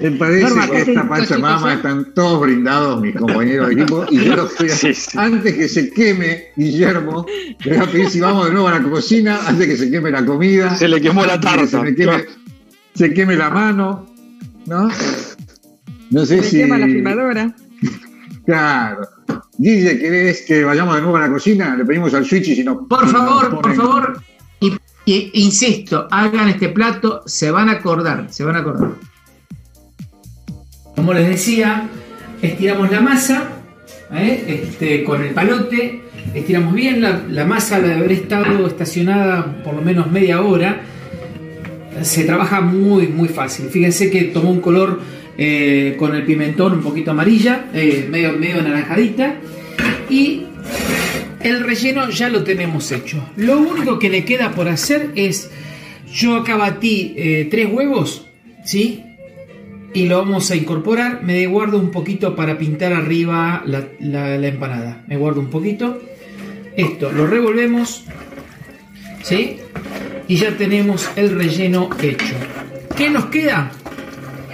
[0.00, 4.94] Me parece que esta Pachamama están todos brindados mis compañeros de equipo y yo estoy
[5.16, 7.26] antes que se queme Guillermo,
[7.64, 10.10] le voy a pedir si vamos de nuevo a la cocina, antes que se queme
[10.10, 10.76] la comida.
[10.76, 11.66] Se le quemó la tarta.
[11.66, 12.24] Se, queme,
[12.94, 14.06] se queme la mano,
[14.66, 14.88] ¿no?
[16.10, 16.56] No sé se si.
[16.58, 17.54] quema la filmadora.
[18.46, 19.00] Claro.
[19.58, 21.74] Guille, ¿querés que vayamos de nuevo a la cocina?
[21.76, 22.86] Le pedimos al switch y si no.
[22.86, 24.20] Por favor, por favor.
[25.08, 28.90] Y, insisto, hagan este plato, se van a acordar, se van a acordar.
[30.96, 31.88] Como les decía,
[32.42, 33.44] estiramos la masa
[34.12, 34.62] ¿eh?
[34.64, 36.02] este, con el palote,
[36.34, 40.80] estiramos bien la, la masa, de haber estado estacionada por lo menos media hora,
[42.02, 43.68] se trabaja muy, muy fácil.
[43.68, 45.00] Fíjense que tomó un color
[45.38, 49.36] eh, con el pimentón un poquito amarilla, eh, medio, medio naranjadita.
[50.08, 50.44] Y
[51.40, 53.22] el relleno ya lo tenemos hecho.
[53.36, 55.50] Lo único que le queda por hacer es,
[56.12, 58.26] yo acá batí eh, tres huevos,
[58.64, 59.02] ¿sí?
[59.94, 61.22] Y lo vamos a incorporar.
[61.22, 65.04] Me guardo un poquito para pintar arriba la, la empanada.
[65.06, 66.00] Me guardo un poquito.
[66.76, 68.04] Esto lo revolvemos,
[69.22, 69.56] ¿sí?
[70.28, 72.34] Y ya tenemos el relleno hecho.
[72.96, 73.70] ¿Qué nos queda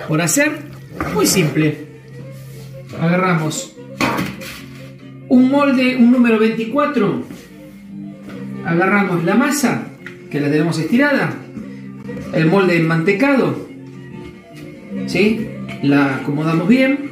[0.07, 0.72] por hacer?
[1.15, 1.87] Muy simple.
[3.01, 3.75] Agarramos
[5.29, 7.23] un molde, un número 24.
[8.65, 9.89] Agarramos la masa,
[10.31, 11.35] que la tenemos estirada.
[12.33, 13.69] El molde enmantecado.
[15.07, 15.49] ¿Sí?
[15.83, 17.11] La acomodamos bien.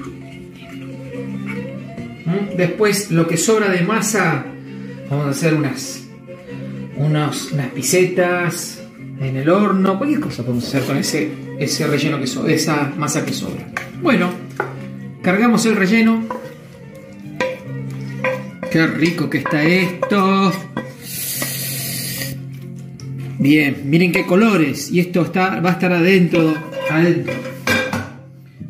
[2.26, 2.56] ¿Mm?
[2.56, 4.44] Después lo que sobra de masa,
[5.08, 6.06] vamos a hacer unas,
[6.96, 8.80] unas pisetas
[9.20, 13.24] en el horno, cualquier cosa podemos hacer con ese, ese relleno que sobra, esa masa
[13.24, 13.68] que sobra.
[14.02, 14.30] Bueno,
[15.22, 16.24] cargamos el relleno.
[18.70, 20.52] Qué rico que está esto.
[23.38, 24.90] Bien, miren qué colores.
[24.90, 26.54] Y esto está, va a estar adentro,
[26.90, 27.34] adentro.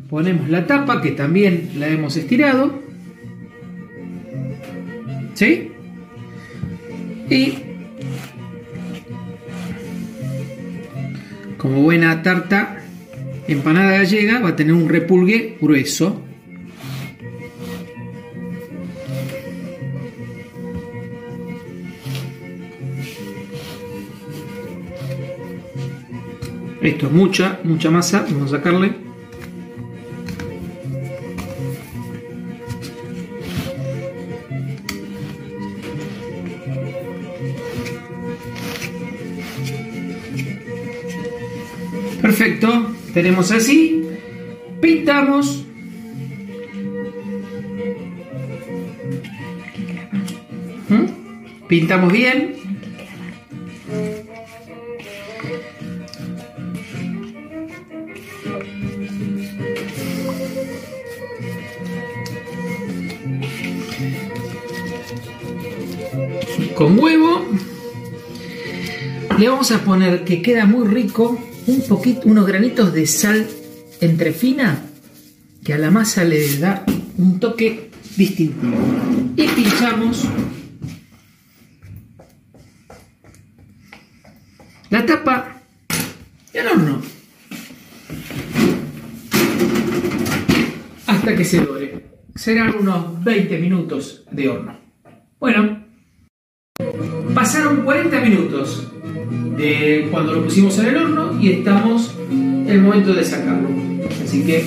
[0.09, 2.77] Ponemos la tapa que también la hemos estirado.
[5.33, 5.71] ¿Sí?
[7.29, 7.53] Y
[11.57, 12.80] como buena tarta
[13.47, 16.21] empanada gallega va a tener un repulgue grueso.
[26.81, 28.25] Esto es mucha, mucha masa.
[28.27, 29.10] Vamos a sacarle.
[43.13, 44.03] Tenemos así.
[44.81, 45.65] Pintamos.
[50.89, 51.67] ¿Mm?
[51.67, 52.61] Pintamos bien.
[66.81, 67.45] con huevo.
[69.37, 71.37] Le vamos a poner que queda muy rico
[71.67, 73.47] un poquito, unos granitos de sal
[73.99, 74.83] entre fina
[75.63, 76.83] que a la masa le da
[77.17, 78.77] un toque distintivo.
[79.35, 80.23] Y pinchamos
[84.89, 85.61] la tapa
[86.59, 87.01] al horno.
[91.07, 92.05] Hasta que se dore.
[92.35, 94.79] Serán unos 20 minutos de horno.
[95.39, 95.81] Bueno,
[97.33, 98.90] Pasaron 40 minutos
[99.57, 103.69] de cuando lo pusimos en el horno y estamos en el momento de sacarlo.
[104.23, 104.63] Así que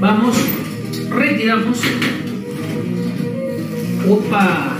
[0.00, 0.36] vamos,
[1.10, 1.80] retiramos.
[4.08, 4.76] ¡Opa!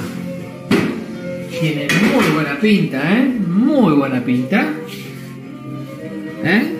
[1.60, 3.24] Tiene muy buena pinta, ¿eh?
[3.24, 4.72] Muy buena pinta.
[6.44, 6.72] ¿Eh?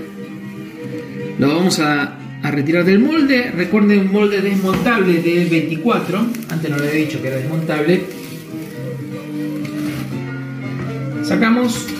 [1.38, 3.50] Lo vamos a, a retirar del molde.
[3.50, 6.26] Recuerden un molde desmontable de 24.
[6.50, 8.04] Antes no le había dicho que era desmontable
[11.26, 11.95] Sacamos.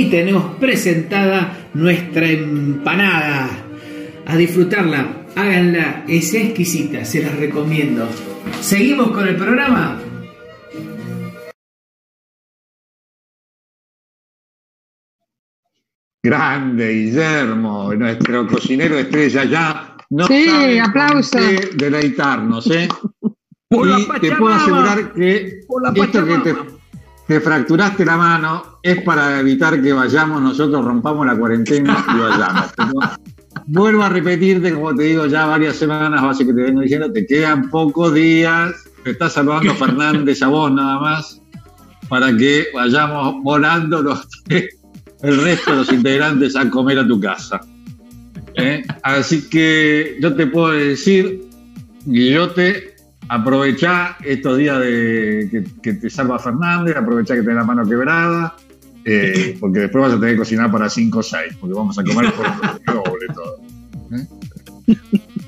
[0.00, 3.50] Y tenemos presentada nuestra empanada.
[4.24, 8.08] A disfrutarla, háganla, es exquisita, se las recomiendo.
[8.62, 10.00] ¿Seguimos con el programa?
[16.22, 19.96] Grande, Guillermo, nuestro cocinero estrella ya.
[20.08, 21.38] No sí, aplauso.
[21.74, 22.88] Deleitarnos, ¿eh?
[23.70, 25.60] y te puedo asegurar que
[25.94, 26.79] esto que te,
[27.38, 32.72] fracturaste la mano es para evitar que vayamos, nosotros rompamos la cuarentena y vayamos.
[33.66, 37.26] vuelvo a repetirte, como te digo ya varias semanas, base que te vengo diciendo, te
[37.26, 38.74] quedan pocos días,
[39.04, 41.40] te está saludando Fernández a vos nada más,
[42.08, 47.60] para que vayamos volando los, el resto de los integrantes a comer a tu casa.
[48.56, 48.82] ¿Eh?
[49.04, 51.48] Así que yo te puedo decir,
[52.06, 52.89] Guillote,
[53.30, 58.56] aprovechá estos días de, que, te salva Fernández, aprovechá que tenés la mano quebrada,
[59.04, 62.02] eh, porque después vas a tener que cocinar para 5 o 6, porque vamos a
[62.02, 62.44] comer por
[62.94, 63.56] doble todo.
[64.12, 64.26] ¿eh?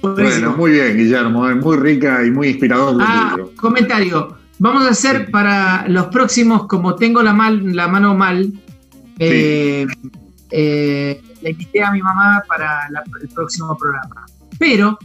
[0.01, 2.97] Bueno, muy bien, Guillermo, es muy rica y muy inspirador.
[3.01, 4.37] Ah, comentario.
[4.61, 8.53] Vamos a hacer para los próximos, como tengo la, mal, la mano mal,
[9.19, 9.87] eh,
[10.51, 12.87] le invité a mi mamá para
[13.21, 14.25] el próximo programa.
[14.57, 14.97] Pero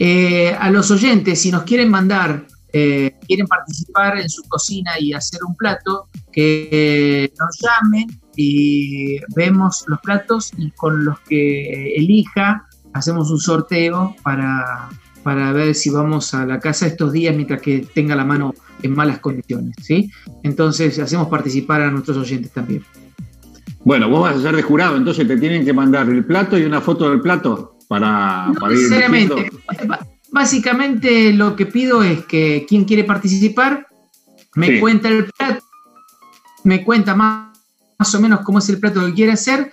[0.00, 5.12] eh, a los oyentes, si nos quieren mandar, eh, quieren participar en su cocina y
[5.12, 12.68] hacer un plato, que nos llamen y vemos los platos y con los que elija
[12.92, 14.88] hacemos un sorteo para,
[15.24, 18.94] para ver si vamos a la casa estos días mientras que tenga la mano en
[18.94, 19.74] malas condiciones.
[19.82, 20.12] ¿sí?
[20.44, 22.84] Entonces hacemos participar a nuestros oyentes también.
[23.84, 26.62] Bueno, vos vas a ser de jurado, entonces te tienen que mandar el plato y
[26.62, 29.50] una foto del plato para, no necesariamente.
[30.30, 33.86] Básicamente lo que pido es que quien quiere participar
[34.54, 35.64] me cuenta el plato,
[36.64, 39.72] me cuenta más, o menos cómo es el plato que quiere hacer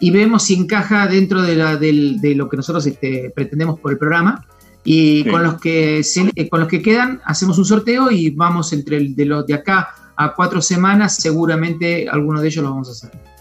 [0.00, 3.98] y vemos si encaja dentro de, la, de lo que nosotros este, pretendemos por el
[3.98, 4.46] programa.
[4.86, 6.02] Y con, los que
[6.50, 9.94] con los que quedan hacemos un sorteo y vamos entre el, de los de acá
[10.14, 13.33] a cuatro semanas, seguramente alguno de ellos lo vamos a hacer.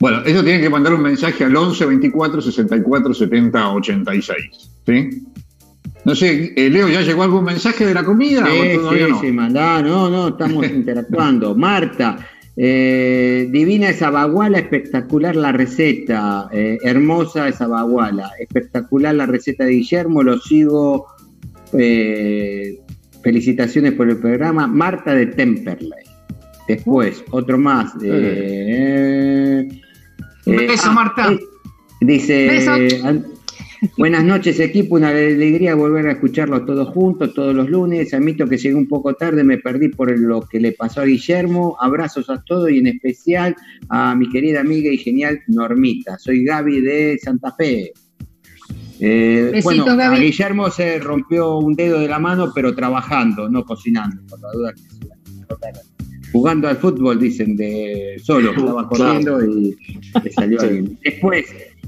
[0.00, 4.36] Bueno, ellos tienen que mandar un mensaje al 11 24 64 70 86.
[4.86, 5.24] ¿sí?
[6.04, 8.44] No sé, eh, Leo, ¿ya llegó algún mensaje de la comida?
[8.46, 9.20] Sí, sí, no?
[9.20, 11.54] sí, mandá, no, no, estamos interactuando.
[11.54, 12.18] Marta,
[12.56, 19.72] eh, divina esa baguala, espectacular la receta, eh, hermosa esa baguala, espectacular la receta de
[19.72, 21.06] Guillermo, lo sigo.
[23.22, 24.66] felicitaciones por el programa.
[24.66, 26.04] Marta de Temperley.
[26.68, 27.94] Después, otro más.
[30.46, 31.36] Un beso, ah, Marta.
[32.00, 32.48] dice.
[33.98, 34.94] Buenas noches, equipo.
[34.96, 38.14] Una alegría volver a escucharlos todos juntos, todos los lunes.
[38.14, 41.76] Admito que llegué un poco tarde, me perdí por lo que le pasó a Guillermo.
[41.78, 43.54] Abrazos a todos y en especial
[43.90, 46.18] a mi querida amiga y genial Normita.
[46.18, 47.92] Soy Gaby de Santa Fe.
[49.00, 54.22] Eh, bueno, a Guillermo se rompió un dedo de la mano, pero trabajando, no cocinando,
[54.28, 55.93] por la duda que
[56.34, 59.76] jugando al fútbol, dicen, de solo, estaba corriendo y
[60.22, 60.98] le salió alguien.
[61.02, 61.46] Después.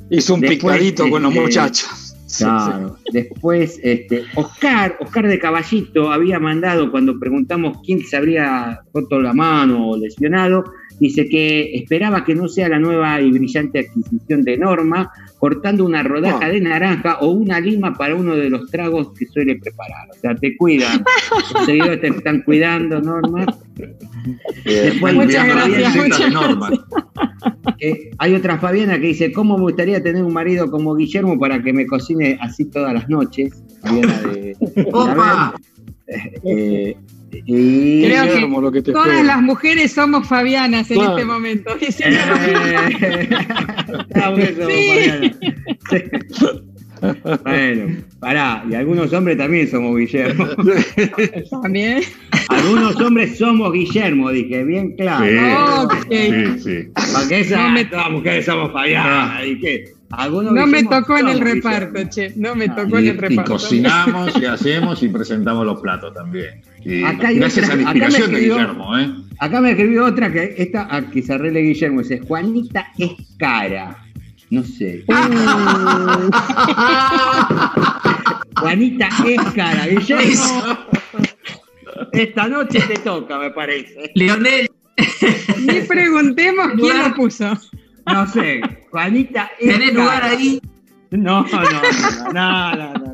[0.09, 2.15] Hizo un picadito con los este, muchachos.
[2.39, 2.97] Claro.
[3.13, 9.33] Después, este, Oscar, Oscar de Caballito había mandado cuando preguntamos quién se habría roto la
[9.33, 10.65] mano o lesionado,
[10.99, 16.03] dice que esperaba que no sea la nueva y brillante adquisición de Norma, cortando una
[16.03, 20.09] rodaja de naranja o una lima para uno de los tragos que suele preparar.
[20.11, 21.05] O sea, te cuidan.
[21.55, 23.47] Los seguidores te están cuidando, Norma.
[25.15, 26.71] muchas gracias, Norma.
[27.79, 31.63] Eh, hay otra Fabiana que dice, ¿cómo me gustaría tener un marido como Guillermo para
[31.63, 33.53] que me cocine así todas las noches?
[33.83, 34.57] Fabiana de...
[34.93, 35.55] ¡Opa!
[36.45, 36.97] Eh,
[37.33, 41.77] y Creo que, todas las mujeres somos Fabianas en este momento.
[47.45, 50.47] Bueno, pará, y algunos hombres también somos Guillermo.
[51.63, 52.03] ¿También?
[52.49, 55.89] Algunos hombres somos Guillermo, dije, bien claro.
[56.11, 59.47] Sí, sí, Porque esa, no todas las mujeres somos Fabianas.
[59.47, 59.97] ¿y qué?
[60.11, 62.33] no me tocó en el reparto, che.
[62.37, 63.53] No me tocó en el reparto.
[63.53, 66.63] Y cocinamos y hacemos y presentamos los platos también.
[67.07, 69.09] Acá hay gracias a la inspiración de Guillermo, ¿eh?
[69.39, 72.01] Acá me escribió otra que esta a que se arregle Guillermo.
[72.01, 73.97] Dice, Juanita es cara.
[74.51, 75.05] No sé.
[78.57, 79.87] Juanita es cara.
[79.87, 80.79] Guillermo.
[82.13, 84.11] Esta noche te toca, me parece.
[84.15, 84.71] Leonel.
[85.59, 87.53] Ni preguntemos quién lo puso.
[88.07, 89.51] No sé, Juanita.
[89.59, 90.61] ¿Tenés lugar ahí?
[91.11, 91.83] No, no, no,
[92.33, 93.06] no, no, no, no,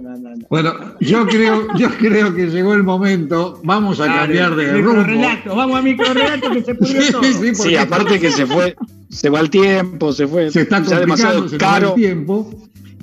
[0.53, 3.59] Bueno, yo creo, yo creo que llegó el momento.
[3.65, 5.03] Vamos a cambiar de rumbo.
[5.03, 7.23] Relato, vamos a microrelato que se puso todo.
[7.23, 8.77] Sí, sí, aparte que se fue,
[9.09, 10.51] se va el tiempo, se fue.
[10.51, 11.89] Se está demasiado se caro.
[11.89, 12.51] el tiempo.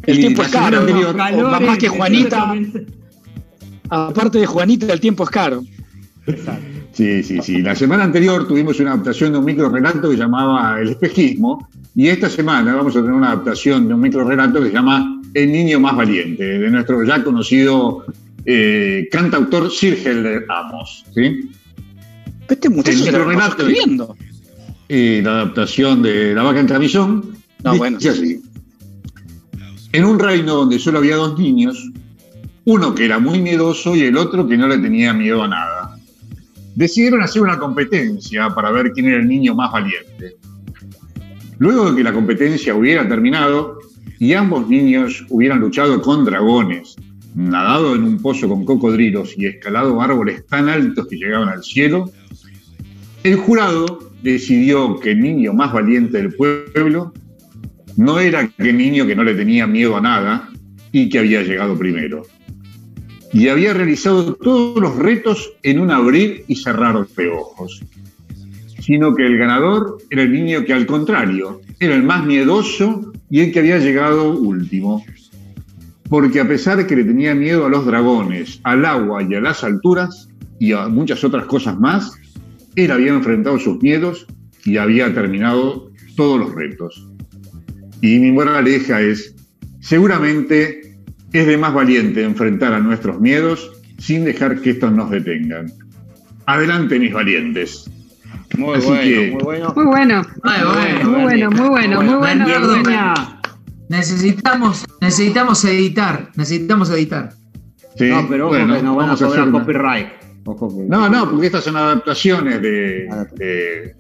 [0.03, 0.85] El tiempo es caro.
[1.59, 2.53] más que Juanita.
[3.89, 5.63] Aparte de Juanita, el tiempo es caro.
[6.99, 7.61] Sí, sí, sí.
[7.61, 12.09] La semana anterior tuvimos una adaptación de un micro relato que llamaba El espejismo, y
[12.09, 15.49] esta semana vamos a tener una adaptación de un micro relato que se llama El
[15.49, 18.03] niño más valiente, de nuestro ya conocido
[18.43, 21.05] eh, cantautor Sir Helder Amos.
[21.15, 21.49] ¿sí?
[22.49, 24.17] Este muchacho se lo escribiendo.
[24.89, 27.31] Y la adaptación de La vaca en camisón.
[27.63, 27.97] No, bueno.
[27.97, 28.41] así.
[29.93, 31.81] En un reino donde solo había dos niños,
[32.65, 35.78] uno que era muy miedoso y el otro que no le tenía miedo a nada
[36.79, 40.37] decidieron hacer una competencia para ver quién era el niño más valiente.
[41.57, 43.79] Luego de que la competencia hubiera terminado
[44.17, 46.95] y ambos niños hubieran luchado con dragones,
[47.35, 52.09] nadado en un pozo con cocodrilos y escalado árboles tan altos que llegaban al cielo,
[53.23, 57.11] el jurado decidió que el niño más valiente del pueblo
[57.97, 60.49] no era aquel niño que no le tenía miedo a nada
[60.93, 62.25] y que había llegado primero
[63.31, 67.81] y había realizado todos los retos en un abrir y cerrar de ojos,
[68.79, 73.41] sino que el ganador era el niño que al contrario era el más miedoso y
[73.41, 75.03] el que había llegado último,
[76.09, 79.41] porque a pesar de que le tenía miedo a los dragones, al agua y a
[79.41, 80.27] las alturas
[80.59, 82.11] y a muchas otras cosas más,
[82.75, 84.25] él había enfrentado sus miedos
[84.65, 87.07] y había terminado todos los retos.
[88.01, 89.35] Y mi moraleja es,
[89.81, 90.88] seguramente
[91.33, 95.71] es de más valiente enfrentar a nuestros miedos sin dejar que estos nos detengan.
[96.45, 97.89] Adelante, mis valientes.
[98.57, 99.73] Muy bueno, muy bueno.
[99.75, 100.21] Muy bueno.
[101.03, 103.13] Muy bueno, muy bueno, muy bueno.
[103.89, 107.33] Necesitamos, necesitamos editar, necesitamos editar.
[107.95, 110.07] Sí, no, pero bueno, que no vamos a, hacer copyright.
[110.45, 113.07] No, no, porque estas son adaptaciones de.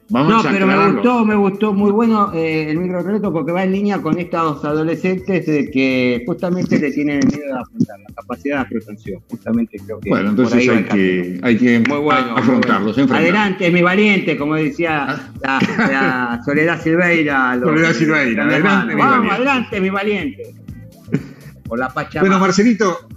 [0.09, 4.01] no, pero me gustó, me gustó muy bueno eh, el micro porque va en línea
[4.01, 9.21] con estos adolescentes de que justamente le tienen miedo a afrontar la capacidad de afrontación.
[9.29, 10.09] Justamente creo que.
[10.09, 11.83] Bueno, entonces hay que, hay que,
[12.35, 12.97] afrontarlos.
[12.97, 15.59] Adelante, mi valiente, como decía ah.
[15.77, 17.59] la, Soledad Silveira.
[17.59, 20.55] Soledad Silveira, adelante, Vamos, adelante, mi valiente.
[21.65, 22.27] Por la Pachamama.
[22.27, 23.07] Bueno, Marcelito,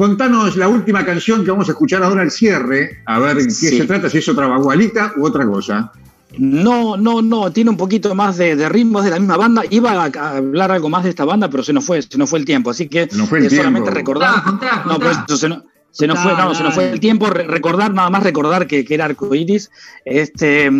[0.00, 3.84] Contanos la última canción que vamos a escuchar ahora al cierre, a ver qué se
[3.84, 5.92] trata, si es otra bagualita u otra cosa.
[6.38, 9.62] No, no, no, tiene un poquito más de, ritmos de la misma banda.
[9.68, 12.38] Iba a, hablar algo más de esta banda, pero se nos fue, se nos fue
[12.38, 14.42] el tiempo, así que no fue el solamente recordar.
[14.86, 17.26] No, pero se, nos, se nos fue, no, se nos fue el tiempo.
[17.26, 19.70] Recordar, nada más recordar que, que era Arcoiris,
[20.06, 20.70] este,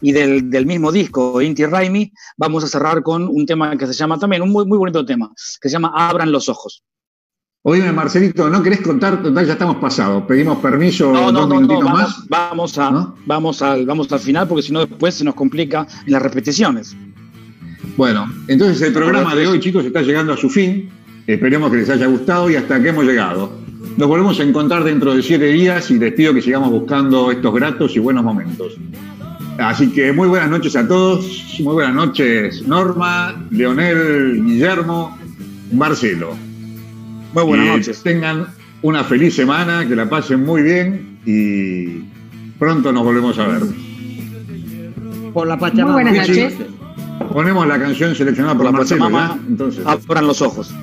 [0.00, 3.92] y del, del, mismo disco, Inti Raimi, vamos a cerrar con un tema que se
[3.92, 6.82] llama también, un muy, muy bonito tema, que se llama Abran los ojos.
[7.62, 9.22] Oíme, Marcelito, ¿no querés contar?
[9.22, 10.24] Total, ya estamos pasados.
[10.26, 12.26] Pedimos permiso no, no, dos no, más.
[12.26, 16.12] Vamos, a, vamos, al, vamos al final porque si no después se nos complica en
[16.12, 16.96] las repeticiones.
[17.98, 20.88] Bueno, entonces el programa de hoy, chicos, está llegando a su fin.
[21.26, 23.52] Esperemos que les haya gustado y hasta que hemos llegado.
[23.98, 27.52] Nos volvemos a encontrar dentro de siete días y les pido que sigamos buscando estos
[27.52, 28.78] gratos y buenos momentos.
[29.58, 35.18] Así que muy buenas noches a todos, muy buenas noches Norma, Leonel, Guillermo,
[35.72, 36.49] Marcelo.
[37.32, 38.02] Muy buenas noches.
[38.02, 38.46] Tengan
[38.82, 42.04] una feliz semana, que la pasen muy bien y
[42.58, 43.62] pronto nos volvemos a ver.
[45.32, 45.92] Por la Pachamama.
[45.92, 46.54] Muy buenas noches.
[47.32, 49.38] Ponemos la canción seleccionada por, la Pachamama.
[49.48, 49.86] Entonces.
[49.86, 50.74] Abran los ojos.